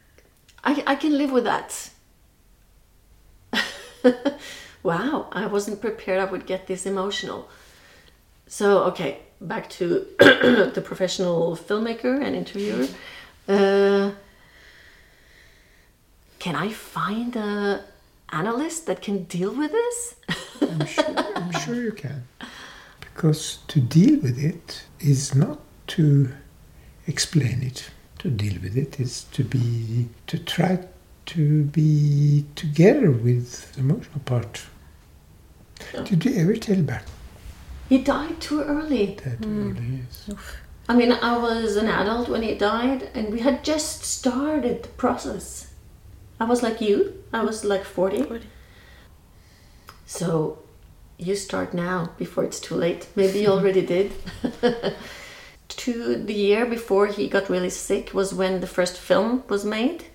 I, 0.64 0.84
I 0.88 0.96
can 0.96 1.18
live 1.18 1.32
with 1.32 1.44
that. 1.44 1.90
wow, 4.84 5.28
I 5.32 5.46
wasn't 5.48 5.82
prepared 5.82 6.20
I 6.20 6.26
would 6.26 6.46
get 6.46 6.68
this 6.68 6.86
emotional. 6.86 7.50
So, 8.48 8.84
okay, 8.86 9.20
back 9.42 9.70
to 9.72 10.06
the 10.20 10.82
professional 10.84 11.56
filmmaker 11.56 12.24
and 12.24 12.36
interviewer. 12.36 12.88
Uh, 13.48 14.12
can 16.40 16.56
I 16.56 16.70
find 16.70 17.36
a 17.36 17.86
analyst 18.30 18.86
that 18.88 19.02
can 19.02 19.24
deal 19.24 19.56
with 19.56 19.72
this? 19.72 20.16
I'm 20.62 20.86
sure, 20.86 21.16
I'm 21.36 21.52
sure 21.52 21.76
you 21.76 21.92
can. 21.92 22.28
Because 23.00 23.60
to 23.68 23.80
deal 23.80 24.20
with 24.20 24.44
it 24.44 24.84
is 25.00 25.36
not 25.36 25.60
to 25.88 26.30
explain 27.08 27.62
it. 27.62 27.90
To 28.24 28.30
deal 28.30 28.54
with 28.62 28.78
it 28.78 29.02
is 29.02 29.26
to 29.34 29.44
be, 29.44 30.08
to 30.28 30.40
try 30.40 30.80
to 31.26 31.64
be 31.66 32.46
together 32.56 33.12
with 33.12 33.74
the 33.74 33.82
emotional 33.82 34.22
part. 34.24 34.64
Did 35.92 36.24
you 36.24 36.34
ever 36.38 36.56
tell 36.56 36.82
Bert 36.82 37.04
He 37.90 37.98
died 37.98 38.40
too 38.40 38.62
early. 38.64 39.20
that 39.26 39.44
hmm. 39.44 39.74
really 39.74 40.04
is? 40.10 40.36
I 40.88 40.96
mean, 40.96 41.12
I 41.12 41.38
was 41.38 41.76
an 41.76 41.90
adult 41.90 42.30
when 42.30 42.44
he 42.44 42.56
died, 42.56 43.10
and 43.14 43.30
we 43.30 43.42
had 43.42 43.62
just 43.62 44.06
started 44.06 44.84
the 44.84 44.90
process. 44.90 45.74
I 46.40 46.46
was 46.46 46.64
like 46.64 46.80
you, 46.80 47.26
I 47.34 47.44
was 47.44 47.66
like 47.66 47.84
40. 47.84 48.24
40. 48.24 48.48
So 50.06 50.60
you 51.18 51.36
start 51.36 51.74
now 51.74 52.12
before 52.18 52.46
it's 52.46 52.62
too 52.62 52.76
late. 52.76 53.06
Maybe 53.18 53.40
you 53.42 53.50
already 53.50 53.86
did. 53.86 54.14
to 55.78 56.16
the 56.16 56.34
year 56.34 56.66
before 56.66 57.08
he 57.08 57.28
got 57.28 57.50
really 57.50 57.70
sick 57.70 58.14
was 58.14 58.34
when 58.34 58.60
the 58.62 58.68
first 58.68 58.98
film 58.98 59.44
was 59.48 59.64
made, 59.66 60.06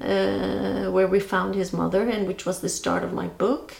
uh, 0.00 0.90
where 0.90 1.06
we 1.08 1.20
found 1.20 1.54
his 1.54 1.72
mother, 1.72 2.08
and 2.08 2.26
which 2.26 2.44
was 2.46 2.60
the 2.60 2.68
start 2.68 3.02
of 3.04 3.12
my 3.12 3.26
book. 3.26 3.74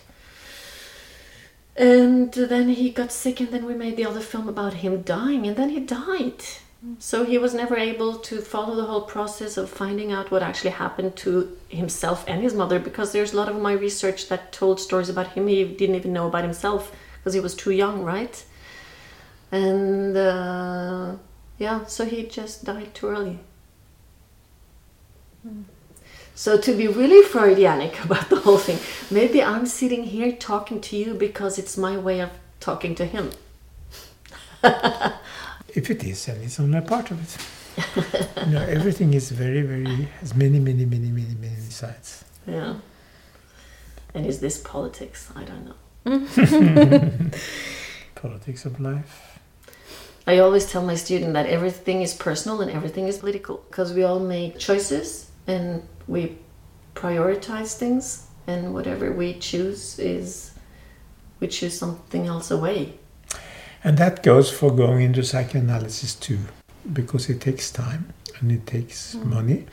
And 1.76 2.32
then 2.32 2.68
he 2.70 2.90
got 2.90 3.12
sick, 3.12 3.40
and 3.40 3.50
then 3.50 3.64
we 3.64 3.74
made 3.74 3.96
the 3.96 4.06
other 4.06 4.20
film 4.20 4.48
about 4.48 4.74
him 4.74 5.02
dying, 5.02 5.46
and 5.46 5.56
then 5.56 5.70
he 5.70 5.80
died. 5.80 6.42
So 6.98 7.24
he 7.24 7.38
was 7.38 7.54
never 7.54 7.76
able 7.76 8.18
to 8.18 8.40
follow 8.40 8.76
the 8.76 8.84
whole 8.84 9.02
process 9.02 9.56
of 9.56 9.68
finding 9.68 10.12
out 10.12 10.30
what 10.30 10.44
actually 10.44 10.70
happened 10.70 11.16
to 11.16 11.56
himself 11.68 12.24
and 12.28 12.40
his 12.40 12.54
mother 12.54 12.78
because 12.78 13.10
there's 13.10 13.32
a 13.32 13.36
lot 13.36 13.48
of 13.48 13.60
my 13.60 13.72
research 13.72 14.28
that 14.28 14.52
told 14.52 14.78
stories 14.78 15.08
about 15.08 15.32
him 15.32 15.48
he 15.48 15.64
didn't 15.64 15.96
even 15.96 16.12
know 16.12 16.28
about 16.28 16.44
himself 16.44 16.92
because 17.16 17.34
he 17.34 17.40
was 17.40 17.56
too 17.56 17.72
young, 17.72 18.04
right? 18.04 18.44
And 19.50 20.16
uh, 20.16 21.16
yeah, 21.58 21.84
so 21.86 22.04
he 22.04 22.26
just 22.26 22.64
died 22.64 22.94
too 22.94 23.08
early. 23.08 23.38
So 26.34 26.58
to 26.58 26.76
be 26.76 26.86
really 26.86 27.26
Freudianic 27.26 28.04
about 28.04 28.28
the 28.28 28.36
whole 28.36 28.58
thing, 28.58 28.78
maybe 29.10 29.42
I'm 29.42 29.66
sitting 29.66 30.04
here 30.04 30.32
talking 30.32 30.80
to 30.82 30.96
you 30.96 31.14
because 31.14 31.58
it's 31.58 31.76
my 31.76 31.96
way 31.96 32.20
of 32.20 32.30
talking 32.60 32.94
to 32.96 33.06
him. 33.06 33.30
If 35.74 35.90
it 35.90 36.02
is, 36.02 36.24
then 36.26 36.40
it's 36.42 36.58
only 36.58 36.78
a 36.78 36.82
part 36.82 37.10
of 37.10 37.22
it. 37.22 38.46
you 38.46 38.52
know, 38.52 38.62
everything 38.62 39.14
is 39.14 39.30
very, 39.30 39.62
very, 39.62 40.08
has 40.20 40.34
many, 40.34 40.58
many, 40.58 40.84
many, 40.86 41.08
many, 41.08 41.34
many 41.34 41.70
sides. 41.70 42.24
Yeah. 42.46 42.74
And 44.14 44.26
is 44.26 44.40
this 44.40 44.58
politics? 44.58 45.30
I 45.36 45.44
don't 45.44 45.66
know. 45.66 45.76
Politics 48.14 48.64
of 48.64 48.80
life. 48.80 49.27
I 50.30 50.38
always 50.44 50.64
tell 50.70 50.84
my 50.92 50.94
student 50.94 51.32
that 51.32 51.46
everything 51.46 52.02
is 52.02 52.12
personal 52.14 52.60
and 52.62 52.70
everything 52.70 53.06
is 53.08 53.18
political 53.18 53.56
because 53.68 53.92
we 53.96 54.02
all 54.08 54.20
make 54.20 54.58
choices 54.58 55.30
and 55.46 55.82
we 56.06 56.20
prioritize 56.94 57.70
things 57.82 58.26
and 58.46 58.74
whatever 58.74 59.06
we 59.10 59.28
choose 59.48 59.98
is 59.98 60.52
we 61.40 61.46
choose 61.48 61.78
something 61.78 62.26
else 62.26 62.50
away. 62.50 62.98
And 63.82 63.96
that 63.98 64.22
goes 64.22 64.50
for 64.50 64.70
going 64.70 65.00
into 65.08 65.22
psychoanalysis 65.22 66.14
too. 66.14 66.40
because 66.92 67.28
it 67.28 67.40
takes 67.40 67.70
time 67.70 68.12
and 68.40 68.52
it 68.52 68.66
takes 68.66 69.14
mm. 69.14 69.24
money, 69.24 69.66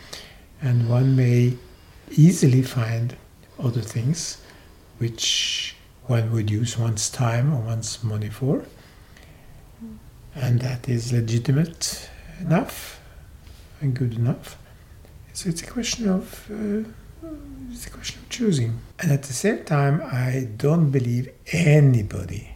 and 0.62 0.90
one 0.90 1.16
may 1.16 1.58
easily 2.12 2.62
find 2.62 3.16
other 3.60 3.82
things 3.82 4.42
which 4.98 5.76
one 6.04 6.32
would 6.32 6.50
use 6.50 6.78
one's 6.78 7.10
time 7.10 7.54
or 7.54 7.62
one's 7.62 8.04
money 8.04 8.30
for, 8.30 8.66
mm. 9.84 9.98
And 10.36 10.60
that 10.62 10.88
is 10.90 11.12
legitimate 11.14 12.10
enough 12.42 13.00
and 13.82 13.96
good 13.96 14.16
enough. 14.16 14.58
So 15.34 15.50
it's 15.50 15.62
a 15.62 15.68
question 15.68 16.10
of 16.10 16.50
uh, 16.52 16.90
it's 17.72 17.88
a 17.88 17.90
question 17.90 18.22
of 18.22 18.30
choosing. 18.30 18.80
And 19.00 19.12
at 19.12 19.24
the 19.24 19.34
same 19.34 19.64
time, 19.64 20.02
I 20.04 20.48
don't 20.58 20.92
believe 20.92 21.30
anybody 21.52 22.52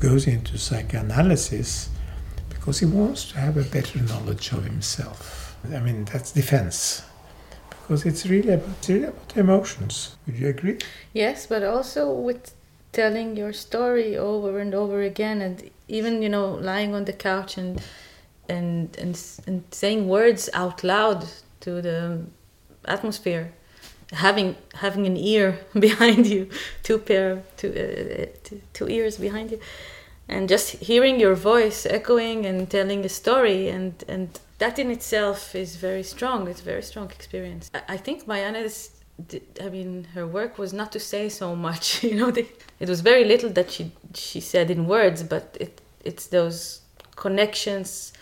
goes 0.00 0.26
into 0.26 0.58
psychoanalysis 0.58 1.90
because 2.48 2.80
he 2.80 2.86
wants 2.86 3.30
to 3.32 3.38
have 3.38 3.56
a 3.56 3.64
better 3.64 3.98
knowledge 4.02 4.52
of 4.52 4.64
himself. 4.64 5.56
I 5.74 5.80
mean, 5.80 6.04
that's 6.04 6.32
defense. 6.32 7.02
Because 7.70 8.04
it's 8.04 8.26
really 8.26 8.52
about, 8.52 8.76
it's 8.78 8.88
really 8.88 9.04
about 9.04 9.36
emotions. 9.36 10.16
Would 10.26 10.36
you 10.36 10.48
agree? 10.48 10.78
Yes, 11.12 11.46
but 11.46 11.62
also 11.62 12.12
with 12.12 12.54
telling 12.92 13.36
your 13.36 13.52
story 13.52 14.16
over 14.16 14.58
and 14.58 14.74
over 14.74 15.02
again, 15.02 15.40
and 15.40 15.70
even 15.88 16.22
you 16.22 16.28
know 16.28 16.54
lying 16.54 16.94
on 16.94 17.04
the 17.04 17.12
couch 17.12 17.56
and 17.56 17.80
and 18.48 18.96
and, 18.98 19.20
and 19.46 19.64
saying 19.70 20.08
words 20.08 20.48
out 20.54 20.84
loud 20.84 21.26
to 21.60 21.82
the 21.82 22.20
atmosphere, 22.86 23.52
having 24.12 24.56
having 24.74 25.06
an 25.06 25.16
ear 25.16 25.58
behind 25.78 26.26
you, 26.26 26.48
two 26.82 26.98
pair, 26.98 27.42
two, 27.56 27.70
uh, 27.70 28.38
two, 28.44 28.60
two 28.72 28.88
ears 28.88 29.18
behind 29.18 29.50
you, 29.50 29.60
and 30.28 30.48
just 30.48 30.70
hearing 30.70 31.20
your 31.20 31.34
voice 31.34 31.86
echoing 31.86 32.46
and 32.46 32.70
telling 32.70 33.04
a 33.04 33.08
story, 33.08 33.68
and 33.68 34.04
and 34.08 34.40
that 34.58 34.78
in 34.78 34.90
itself 34.90 35.54
is 35.54 35.76
very 35.76 36.02
strong. 36.02 36.48
It's 36.48 36.60
a 36.60 36.64
very 36.64 36.82
strong 36.82 37.10
experience. 37.10 37.70
I, 37.74 37.82
I 37.94 37.96
think 37.96 38.26
Marianne's. 38.26 38.90
I 39.62 39.68
mean, 39.70 40.08
her 40.14 40.26
work 40.26 40.58
was 40.58 40.72
not 40.72 40.92
to 40.92 41.00
say 41.00 41.28
so 41.28 41.56
much. 41.56 42.02
You 42.08 42.16
know, 42.16 42.30
they, 42.30 42.48
it 42.80 42.88
was 42.88 43.00
very 43.00 43.24
little 43.24 43.50
that 43.50 43.70
she 43.70 43.92
she 44.14 44.40
said 44.40 44.70
in 44.70 44.86
words, 44.86 45.22
but 45.22 45.56
it 45.58 45.80
it's 46.04 46.26
those 46.26 46.82
connections 47.16 48.12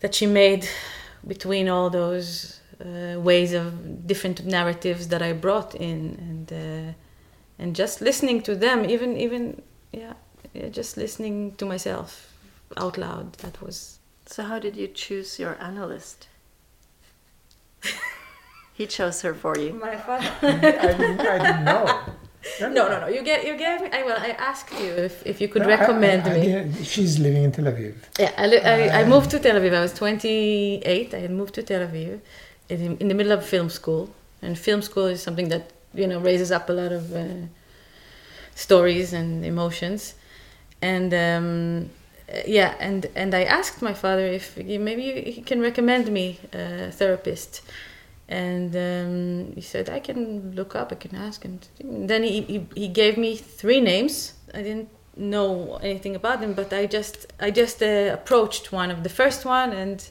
that 0.00 0.14
she 0.14 0.26
made 0.26 0.68
between 1.26 1.68
all 1.68 1.90
those 1.90 2.60
uh, 2.80 3.20
ways 3.20 3.52
of 3.52 4.06
different 4.06 4.44
narratives 4.44 5.08
that 5.08 5.22
I 5.22 5.32
brought 5.32 5.74
in, 5.74 6.16
and 6.28 6.52
uh, 6.52 6.92
and 7.58 7.76
just 7.76 8.00
listening 8.00 8.42
to 8.42 8.56
them, 8.56 8.84
even 8.84 9.16
even 9.16 9.62
yeah, 9.92 10.14
yeah, 10.52 10.68
just 10.68 10.96
listening 10.96 11.54
to 11.56 11.64
myself 11.66 12.32
out 12.76 12.98
loud. 12.98 13.34
That 13.34 13.62
was. 13.62 13.98
So, 14.26 14.42
how 14.44 14.58
did 14.58 14.76
you 14.76 14.88
choose 14.88 15.38
your 15.38 15.56
analyst? 15.60 16.28
he 18.80 18.86
chose 18.98 19.18
her 19.26 19.34
for 19.44 19.54
you. 19.62 19.70
My 19.88 19.96
father. 20.06 20.30
I, 20.42 20.92
didn't, 21.00 21.20
I 21.34 21.38
didn't 21.44 21.64
know. 21.70 21.86
No, 22.62 22.68
no, 22.92 22.96
no. 23.02 23.06
You 23.16 23.22
get, 23.30 23.40
you 23.48 23.54
gave 23.64 23.78
me. 23.84 23.88
I 23.98 24.00
well, 24.08 24.18
I 24.28 24.30
asked 24.50 24.72
you 24.82 24.90
if, 25.08 25.14
if 25.32 25.36
you 25.42 25.48
could 25.52 25.64
No, 25.66 25.68
recommend 25.76 26.22
I- 26.26 26.30
I 26.30 26.34
me. 26.38 26.46
didn't- 26.46 26.84
she's 26.92 27.14
living 27.26 27.42
in 27.46 27.52
Tel 27.56 27.66
Aviv. 27.72 27.94
Yeah, 28.18 28.32
I, 28.44 28.46
li- 28.52 28.64
I, 28.74 29.00
I 29.00 29.02
moved 29.14 29.28
to 29.34 29.38
Tel 29.44 29.56
Aviv. 29.60 29.72
I 29.80 29.82
was 29.86 29.92
28. 29.92 31.12
I 31.12 31.20
had 31.26 31.32
moved 31.40 31.52
to 31.58 31.62
Tel 31.70 31.82
Aviv 31.88 32.20
in, 32.70 32.96
in 33.02 33.06
the 33.10 33.14
middle 33.20 33.32
of 33.38 33.44
film 33.54 33.68
school. 33.68 34.02
And 34.40 34.58
film 34.58 34.80
school 34.80 35.04
is 35.14 35.20
something 35.22 35.48
that, 35.54 35.64
you 36.00 36.06
know, 36.10 36.18
raises 36.30 36.50
up 36.50 36.64
a 36.70 36.72
lot 36.82 36.92
of 36.92 37.04
uh, 37.14 37.24
stories 38.54 39.12
and 39.12 39.44
emotions. 39.44 40.14
And 40.80 41.12
um, 41.12 41.90
uh, 42.32 42.38
yeah, 42.46 42.74
and, 42.80 43.00
and 43.14 43.34
I 43.34 43.44
asked 43.44 43.82
my 43.82 43.92
father 44.04 44.24
if 44.24 44.54
he- 44.56 44.78
maybe 44.78 45.06
he 45.36 45.42
can 45.42 45.60
recommend 45.60 46.10
me 46.10 46.26
a 46.54 46.90
therapist. 46.90 47.60
And 48.30 48.74
um, 48.76 49.52
he 49.56 49.60
said, 49.60 49.90
I 49.90 49.98
can 49.98 50.52
look 50.54 50.76
up, 50.76 50.92
I 50.92 50.94
can 50.94 51.16
ask. 51.16 51.44
And 51.44 51.68
then 52.08 52.22
he, 52.22 52.42
he, 52.42 52.66
he 52.76 52.88
gave 52.88 53.18
me 53.18 53.36
three 53.36 53.80
names. 53.80 54.34
I 54.54 54.62
didn't 54.62 54.88
know 55.16 55.78
anything 55.82 56.14
about 56.14 56.40
them, 56.40 56.52
but 56.54 56.72
I 56.72 56.86
just 56.86 57.26
I 57.40 57.50
just 57.50 57.82
uh, 57.82 58.10
approached 58.12 58.70
one 58.72 58.90
of 58.92 59.02
the 59.02 59.08
first 59.08 59.44
one, 59.44 59.72
and 59.72 60.08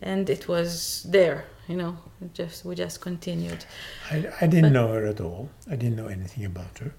and 0.00 0.28
it 0.30 0.48
was 0.48 1.06
there. 1.08 1.44
You 1.68 1.76
know, 1.76 1.96
just 2.32 2.64
we 2.64 2.74
just 2.74 3.00
continued. 3.02 3.64
I, 4.10 4.16
I 4.40 4.46
didn't 4.46 4.72
But- 4.72 4.72
know 4.72 4.88
her 4.94 5.06
at 5.06 5.20
all. 5.20 5.50
I 5.70 5.76
didn't 5.76 5.96
know 5.96 6.08
anything 6.08 6.44
about 6.46 6.78
her. 6.78 6.92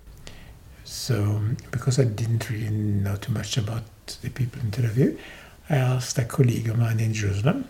So, 0.84 1.42
because 1.72 1.98
I 2.00 2.04
didn't 2.04 2.48
really 2.52 2.70
know 2.70 3.16
too 3.16 3.32
much 3.34 3.58
about 3.58 3.84
the 4.22 4.30
people 4.30 4.62
in 4.62 4.70
Tel 4.70 4.86
Aviv, 4.86 5.18
I 5.68 5.78
asked 5.78 6.20
a 6.20 6.26
colleague 6.26 6.70
of 6.70 6.78
mine 6.78 7.00
in 7.00 7.12
Jerusalem, 7.14 7.68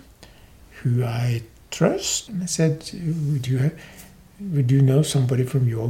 who 0.83 1.05
I 1.05 1.41
trust, 1.79 2.29
and 2.29 2.39
I 2.47 2.49
said, 2.59 2.73
"Would 3.31 3.45
you 3.51 3.57
have, 3.63 3.73
would 4.55 4.69
you 4.75 4.81
know 4.89 5.01
somebody 5.03 5.43
from 5.53 5.63
your 5.75 5.87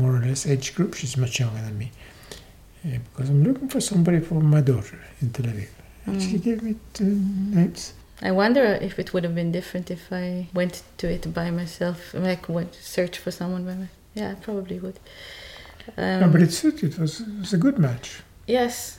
more 0.00 0.12
or 0.18 0.22
less 0.28 0.42
age 0.52 0.68
group?" 0.76 0.90
She's 1.00 1.16
much 1.24 1.34
younger 1.42 1.62
than 1.66 1.76
me, 1.82 1.88
"Yeah, 2.84 2.98
because 3.08 3.28
I'm 3.32 3.42
looking 3.48 3.68
for 3.74 3.80
somebody 3.80 4.20
for 4.28 4.38
my 4.56 4.60
daughter 4.72 4.98
in 5.22 5.26
Tel 5.30 5.46
Aviv. 5.52 5.68
And 6.06 6.22
she 6.22 6.36
Mm. 6.38 6.42
gave 6.48 6.58
me 6.68 6.72
two 6.98 7.12
names. 7.58 7.92
I 8.30 8.32
wonder 8.42 8.64
if 8.88 8.98
it 9.02 9.08
would 9.12 9.24
have 9.28 9.34
been 9.40 9.52
different 9.58 9.86
if 9.98 10.02
I 10.24 10.48
went 10.60 10.74
to 11.00 11.06
it 11.16 11.22
by 11.40 11.48
myself, 11.60 11.98
like 12.28 12.42
went 12.58 12.72
search 12.96 13.16
for 13.24 13.30
someone 13.40 13.64
by 13.70 13.74
myself. 13.82 13.96
Yeah, 14.20 14.30
I 14.32 14.36
probably 14.48 14.78
would. 14.84 14.98
Um, 15.96 16.20
no, 16.22 16.28
but 16.34 16.42
it 16.42 16.52
suited. 16.52 16.88
It 16.94 16.98
was, 16.98 17.20
it 17.20 17.38
was 17.44 17.52
a 17.52 17.60
good 17.66 17.78
match. 17.78 18.08
Yes, 18.58 18.98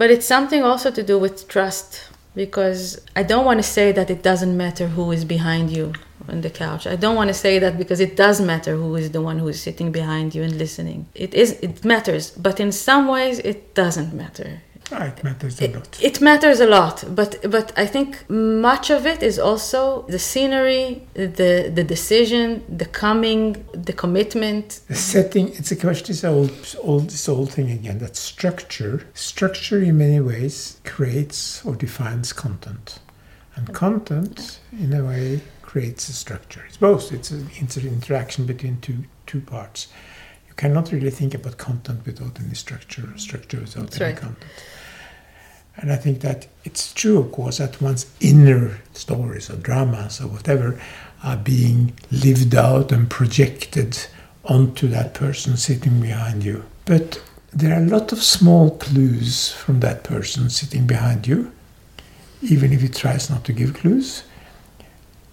but 0.00 0.08
it's 0.14 0.26
something 0.26 0.62
also 0.70 0.90
to 0.90 1.02
do 1.12 1.16
with 1.24 1.46
trust 1.56 1.90
because 2.36 3.00
I 3.16 3.22
don't 3.24 3.46
want 3.46 3.58
to 3.58 3.64
say 3.64 3.90
that 3.92 4.10
it 4.10 4.22
doesn't 4.22 4.56
matter 4.56 4.86
who 4.88 5.10
is 5.10 5.24
behind 5.24 5.70
you 5.70 5.94
on 6.28 6.42
the 6.42 6.50
couch. 6.50 6.86
I 6.86 6.94
don't 6.94 7.16
want 7.16 7.28
to 7.28 7.34
say 7.34 7.58
that 7.58 7.78
because 7.78 7.98
it 7.98 8.14
does 8.14 8.40
matter 8.40 8.76
who 8.76 8.94
is 8.94 9.10
the 9.10 9.22
one 9.22 9.38
who 9.38 9.48
is 9.48 9.60
sitting 9.60 9.90
behind 9.90 10.34
you 10.34 10.42
and 10.42 10.56
listening. 10.56 11.06
It 11.14 11.32
is 11.34 11.52
it 11.62 11.84
matters, 11.84 12.30
but 12.30 12.60
in 12.60 12.70
some 12.72 13.08
ways 13.08 13.38
it 13.40 13.74
doesn't 13.74 14.12
matter. 14.12 14.62
Ah, 14.92 15.04
it 15.06 15.24
matters 15.24 15.60
a 15.60 15.64
It, 15.64 15.74
lot. 15.74 15.98
it 16.00 16.20
matters 16.20 16.60
a 16.60 16.66
lot, 16.66 17.04
but 17.14 17.38
but 17.50 17.72
I 17.76 17.86
think 17.86 18.28
much 18.30 18.88
of 18.90 19.04
it 19.04 19.20
is 19.22 19.36
also 19.38 20.04
the 20.08 20.18
scenery, 20.18 21.02
the 21.14 21.72
the 21.74 21.82
decision, 21.84 22.62
the 22.68 22.84
coming, 22.84 23.64
the 23.72 23.92
commitment. 23.92 24.80
The 24.88 24.94
setting, 24.94 25.48
it's 25.48 25.72
a 25.72 25.76
question, 25.76 26.06
this 26.06 26.22
old, 26.24 26.76
old, 26.82 27.10
this 27.10 27.28
old 27.28 27.50
thing 27.50 27.70
again, 27.70 27.98
that 27.98 28.14
structure, 28.16 29.06
structure 29.14 29.82
in 29.82 29.98
many 29.98 30.20
ways 30.20 30.80
creates 30.84 31.64
or 31.64 31.74
defines 31.74 32.32
content. 32.32 33.00
And 33.56 33.72
content, 33.74 34.60
in 34.72 34.92
a 34.92 35.02
way, 35.02 35.40
creates 35.62 36.08
a 36.08 36.12
structure. 36.12 36.62
It's 36.68 36.76
both, 36.76 37.10
it's 37.12 37.30
an 37.32 37.48
inter- 37.58 37.80
interaction 37.80 38.46
between 38.46 38.80
two, 38.82 38.98
two 39.26 39.40
parts. 39.40 39.88
You 40.48 40.54
cannot 40.54 40.92
really 40.92 41.10
think 41.10 41.34
about 41.34 41.56
content 41.56 42.04
without 42.06 42.38
any 42.38 42.54
structure, 42.54 43.02
or 43.12 43.18
structure 43.18 43.58
without 43.60 43.84
That's 43.90 44.00
any 44.00 44.12
right. 44.12 44.20
content. 44.20 44.44
And 45.78 45.92
I 45.92 45.96
think 45.96 46.20
that 46.20 46.46
it's 46.64 46.92
true, 46.92 47.18
of 47.18 47.32
course, 47.32 47.58
that 47.58 47.80
one's 47.82 48.06
inner 48.20 48.80
stories 48.94 49.50
or 49.50 49.56
dramas 49.56 50.20
or 50.20 50.28
whatever 50.28 50.80
are 51.22 51.36
being 51.36 51.92
lived 52.10 52.54
out 52.54 52.92
and 52.92 53.10
projected 53.10 53.98
onto 54.44 54.88
that 54.88 55.12
person 55.12 55.56
sitting 55.56 56.00
behind 56.00 56.44
you. 56.44 56.64
But 56.84 57.22
there 57.52 57.74
are 57.74 57.82
a 57.82 57.86
lot 57.86 58.12
of 58.12 58.22
small 58.22 58.70
clues 58.78 59.52
from 59.52 59.80
that 59.80 60.04
person 60.04 60.50
sitting 60.50 60.86
behind 60.86 61.26
you, 61.26 61.52
even 62.42 62.72
if 62.72 62.80
he 62.80 62.88
tries 62.88 63.28
not 63.28 63.44
to 63.44 63.52
give 63.52 63.74
clues. 63.74 64.22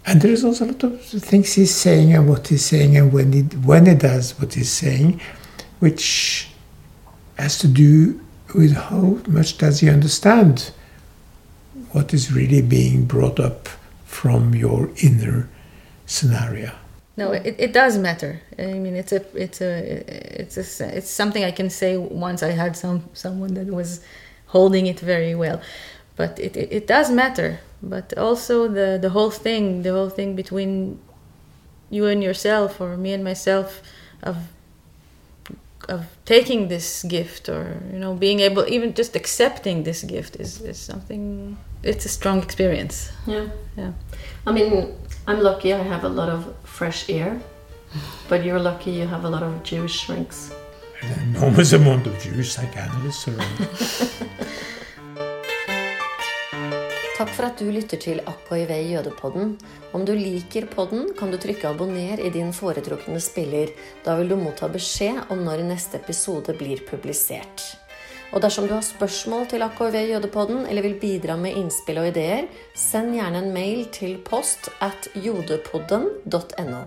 And 0.06 0.22
there 0.22 0.32
is 0.32 0.44
also 0.44 0.66
a 0.66 0.68
lot 0.68 0.84
of 0.84 1.02
things 1.02 1.54
he's 1.54 1.74
saying 1.74 2.14
and 2.14 2.28
what 2.28 2.48
he's 2.48 2.66
saying 2.66 2.98
and 2.98 3.14
when 3.14 3.32
he, 3.32 3.42
when 3.42 3.86
he 3.86 3.96
does 3.96 4.38
what 4.40 4.54
he's 4.54 4.72
saying, 4.72 5.22
which 5.80 6.50
has 7.38 7.58
to 7.60 7.68
do 7.68 8.20
with 8.54 8.74
how 8.74 9.20
much 9.28 9.58
does 9.58 9.80
he 9.80 9.90
understand 9.90 10.72
what 11.92 12.14
is 12.14 12.32
really 12.32 12.62
being 12.62 13.06
brought 13.06 13.40
up 13.40 13.70
from 14.06 14.54
your 14.56 14.90
inner 15.02 15.50
scenario. 16.06 16.72
No, 17.16 17.32
it, 17.32 17.56
it 17.60 17.74
does 17.74 17.98
matter. 17.98 18.42
I 18.58 18.74
mean, 18.74 18.96
it's 18.96 19.12
a 19.12 19.22
it's 19.38 19.62
a 19.62 19.70
it's 20.42 20.58
a 20.58 20.98
it's 20.98 21.10
something 21.10 21.44
I 21.44 21.52
can 21.52 21.70
say 21.70 21.98
once 21.98 22.42
I 22.42 22.52
had 22.52 22.76
some 22.76 23.04
someone 23.14 23.54
that 23.54 23.68
was 23.68 24.02
holding 24.48 24.88
it 24.88 25.00
very 25.00 25.36
well, 25.36 25.62
but 26.16 26.40
it 26.40 26.58
it, 26.58 26.70
it 26.72 26.88
does 26.88 27.12
matter. 27.12 27.60
But 27.84 28.18
also 28.18 28.68
the 28.68 28.98
the 29.00 29.12
whole 29.12 29.30
thing, 29.30 29.84
the 29.84 29.92
whole 29.92 30.10
thing 30.10 30.36
between 30.36 31.00
you 31.92 32.08
and 32.08 32.24
yourself, 32.24 32.82
or 32.82 32.98
me 32.98 33.14
and 33.14 33.24
myself, 33.24 33.84
of 34.24 34.38
of 35.90 36.06
taking 36.26 36.68
this 36.68 37.04
gift, 37.04 37.50
or 37.50 37.82
you 37.92 38.00
know, 38.00 38.14
being 38.14 38.40
able 38.40 38.66
even 38.68 38.94
just 38.94 39.16
accepting 39.16 39.84
this 39.84 40.04
gift 40.04 40.36
is 40.40 40.62
is 40.62 40.78
something. 40.78 41.58
It's 41.84 42.06
a 42.06 42.10
strong 42.10 42.42
experience. 42.42 43.12
Yeah. 43.28 43.48
Yeah. 43.78 43.92
I 44.48 44.52
mean, 44.52 44.96
I'm 45.28 45.40
lucky 45.40 45.74
I 45.74 45.84
have 45.84 46.04
a 46.04 46.10
lot 46.10 46.30
of 46.30 46.54
fresh 46.64 47.10
air, 47.10 47.40
but 48.30 48.44
you're 48.46 48.60
lucky 48.60 48.92
you 48.92 49.08
have 49.08 49.26
a 49.26 49.30
lot 49.30 49.44
of 49.44 49.64
Jewish 49.64 50.00
shrinks. 50.00 50.52
An 51.02 51.36
enormous 51.36 51.74
amount 51.74 52.08
of 52.08 52.18
Jewish 52.20 52.54
psychoanalysts 52.54 53.28
around. 53.28 53.70
Takk 57.14 57.30
for 57.30 57.46
at 57.46 57.60
du 57.62 57.68
lytter 57.70 58.00
til 58.02 58.24
AKIV 58.26 58.72
Jødepodden. 58.90 59.52
Om 59.94 60.06
du 60.06 60.16
liker 60.18 60.66
podden, 60.66 61.12
kan 61.14 61.30
du 61.30 61.38
trykke 61.38 61.70
abonner 61.70 62.18
i 62.18 62.32
din 62.34 62.50
foretrukne 62.50 63.20
spiller. 63.22 63.70
Da 64.02 64.16
vil 64.18 64.32
du 64.32 64.36
motta 64.40 64.66
beskjed 64.66 65.30
om 65.30 65.44
når 65.46 65.62
neste 65.68 66.00
episode 66.02 66.56
blir 66.58 66.82
publisert. 66.88 67.76
Og 68.34 68.42
dersom 68.42 68.66
du 68.66 68.74
har 68.74 68.82
spørsmål 68.82 69.46
til 69.52 69.62
AKIV 69.62 70.00
Jødepodden 70.10 70.66
eller 70.66 70.82
vil 70.82 70.98
bidra 70.98 71.36
med 71.38 71.54
innspill 71.60 72.02
og 72.02 72.10
ideer, 72.10 72.50
send 72.74 73.14
gjerne 73.14 73.44
en 73.44 73.54
mail 73.54 73.86
til 73.94 74.18
post 74.26 74.72
at 74.82 75.06
jodepodden.no. 75.14 76.82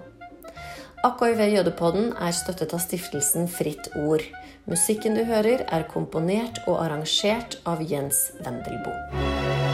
AKIV 1.06 1.44
Jødepodden 1.54 2.10
er 2.18 2.34
støttet 2.34 2.74
av 2.74 2.82
stiftelsen 2.82 3.46
Fritt 3.46 3.92
Ord. 3.94 4.26
Musikken 4.66 5.14
du 5.14 5.22
hører, 5.22 5.62
er 5.70 5.86
komponert 5.86 6.64
og 6.66 6.80
arrangert 6.82 7.60
av 7.62 7.86
Jens 7.86 8.32
Wendelboe. 8.42 9.65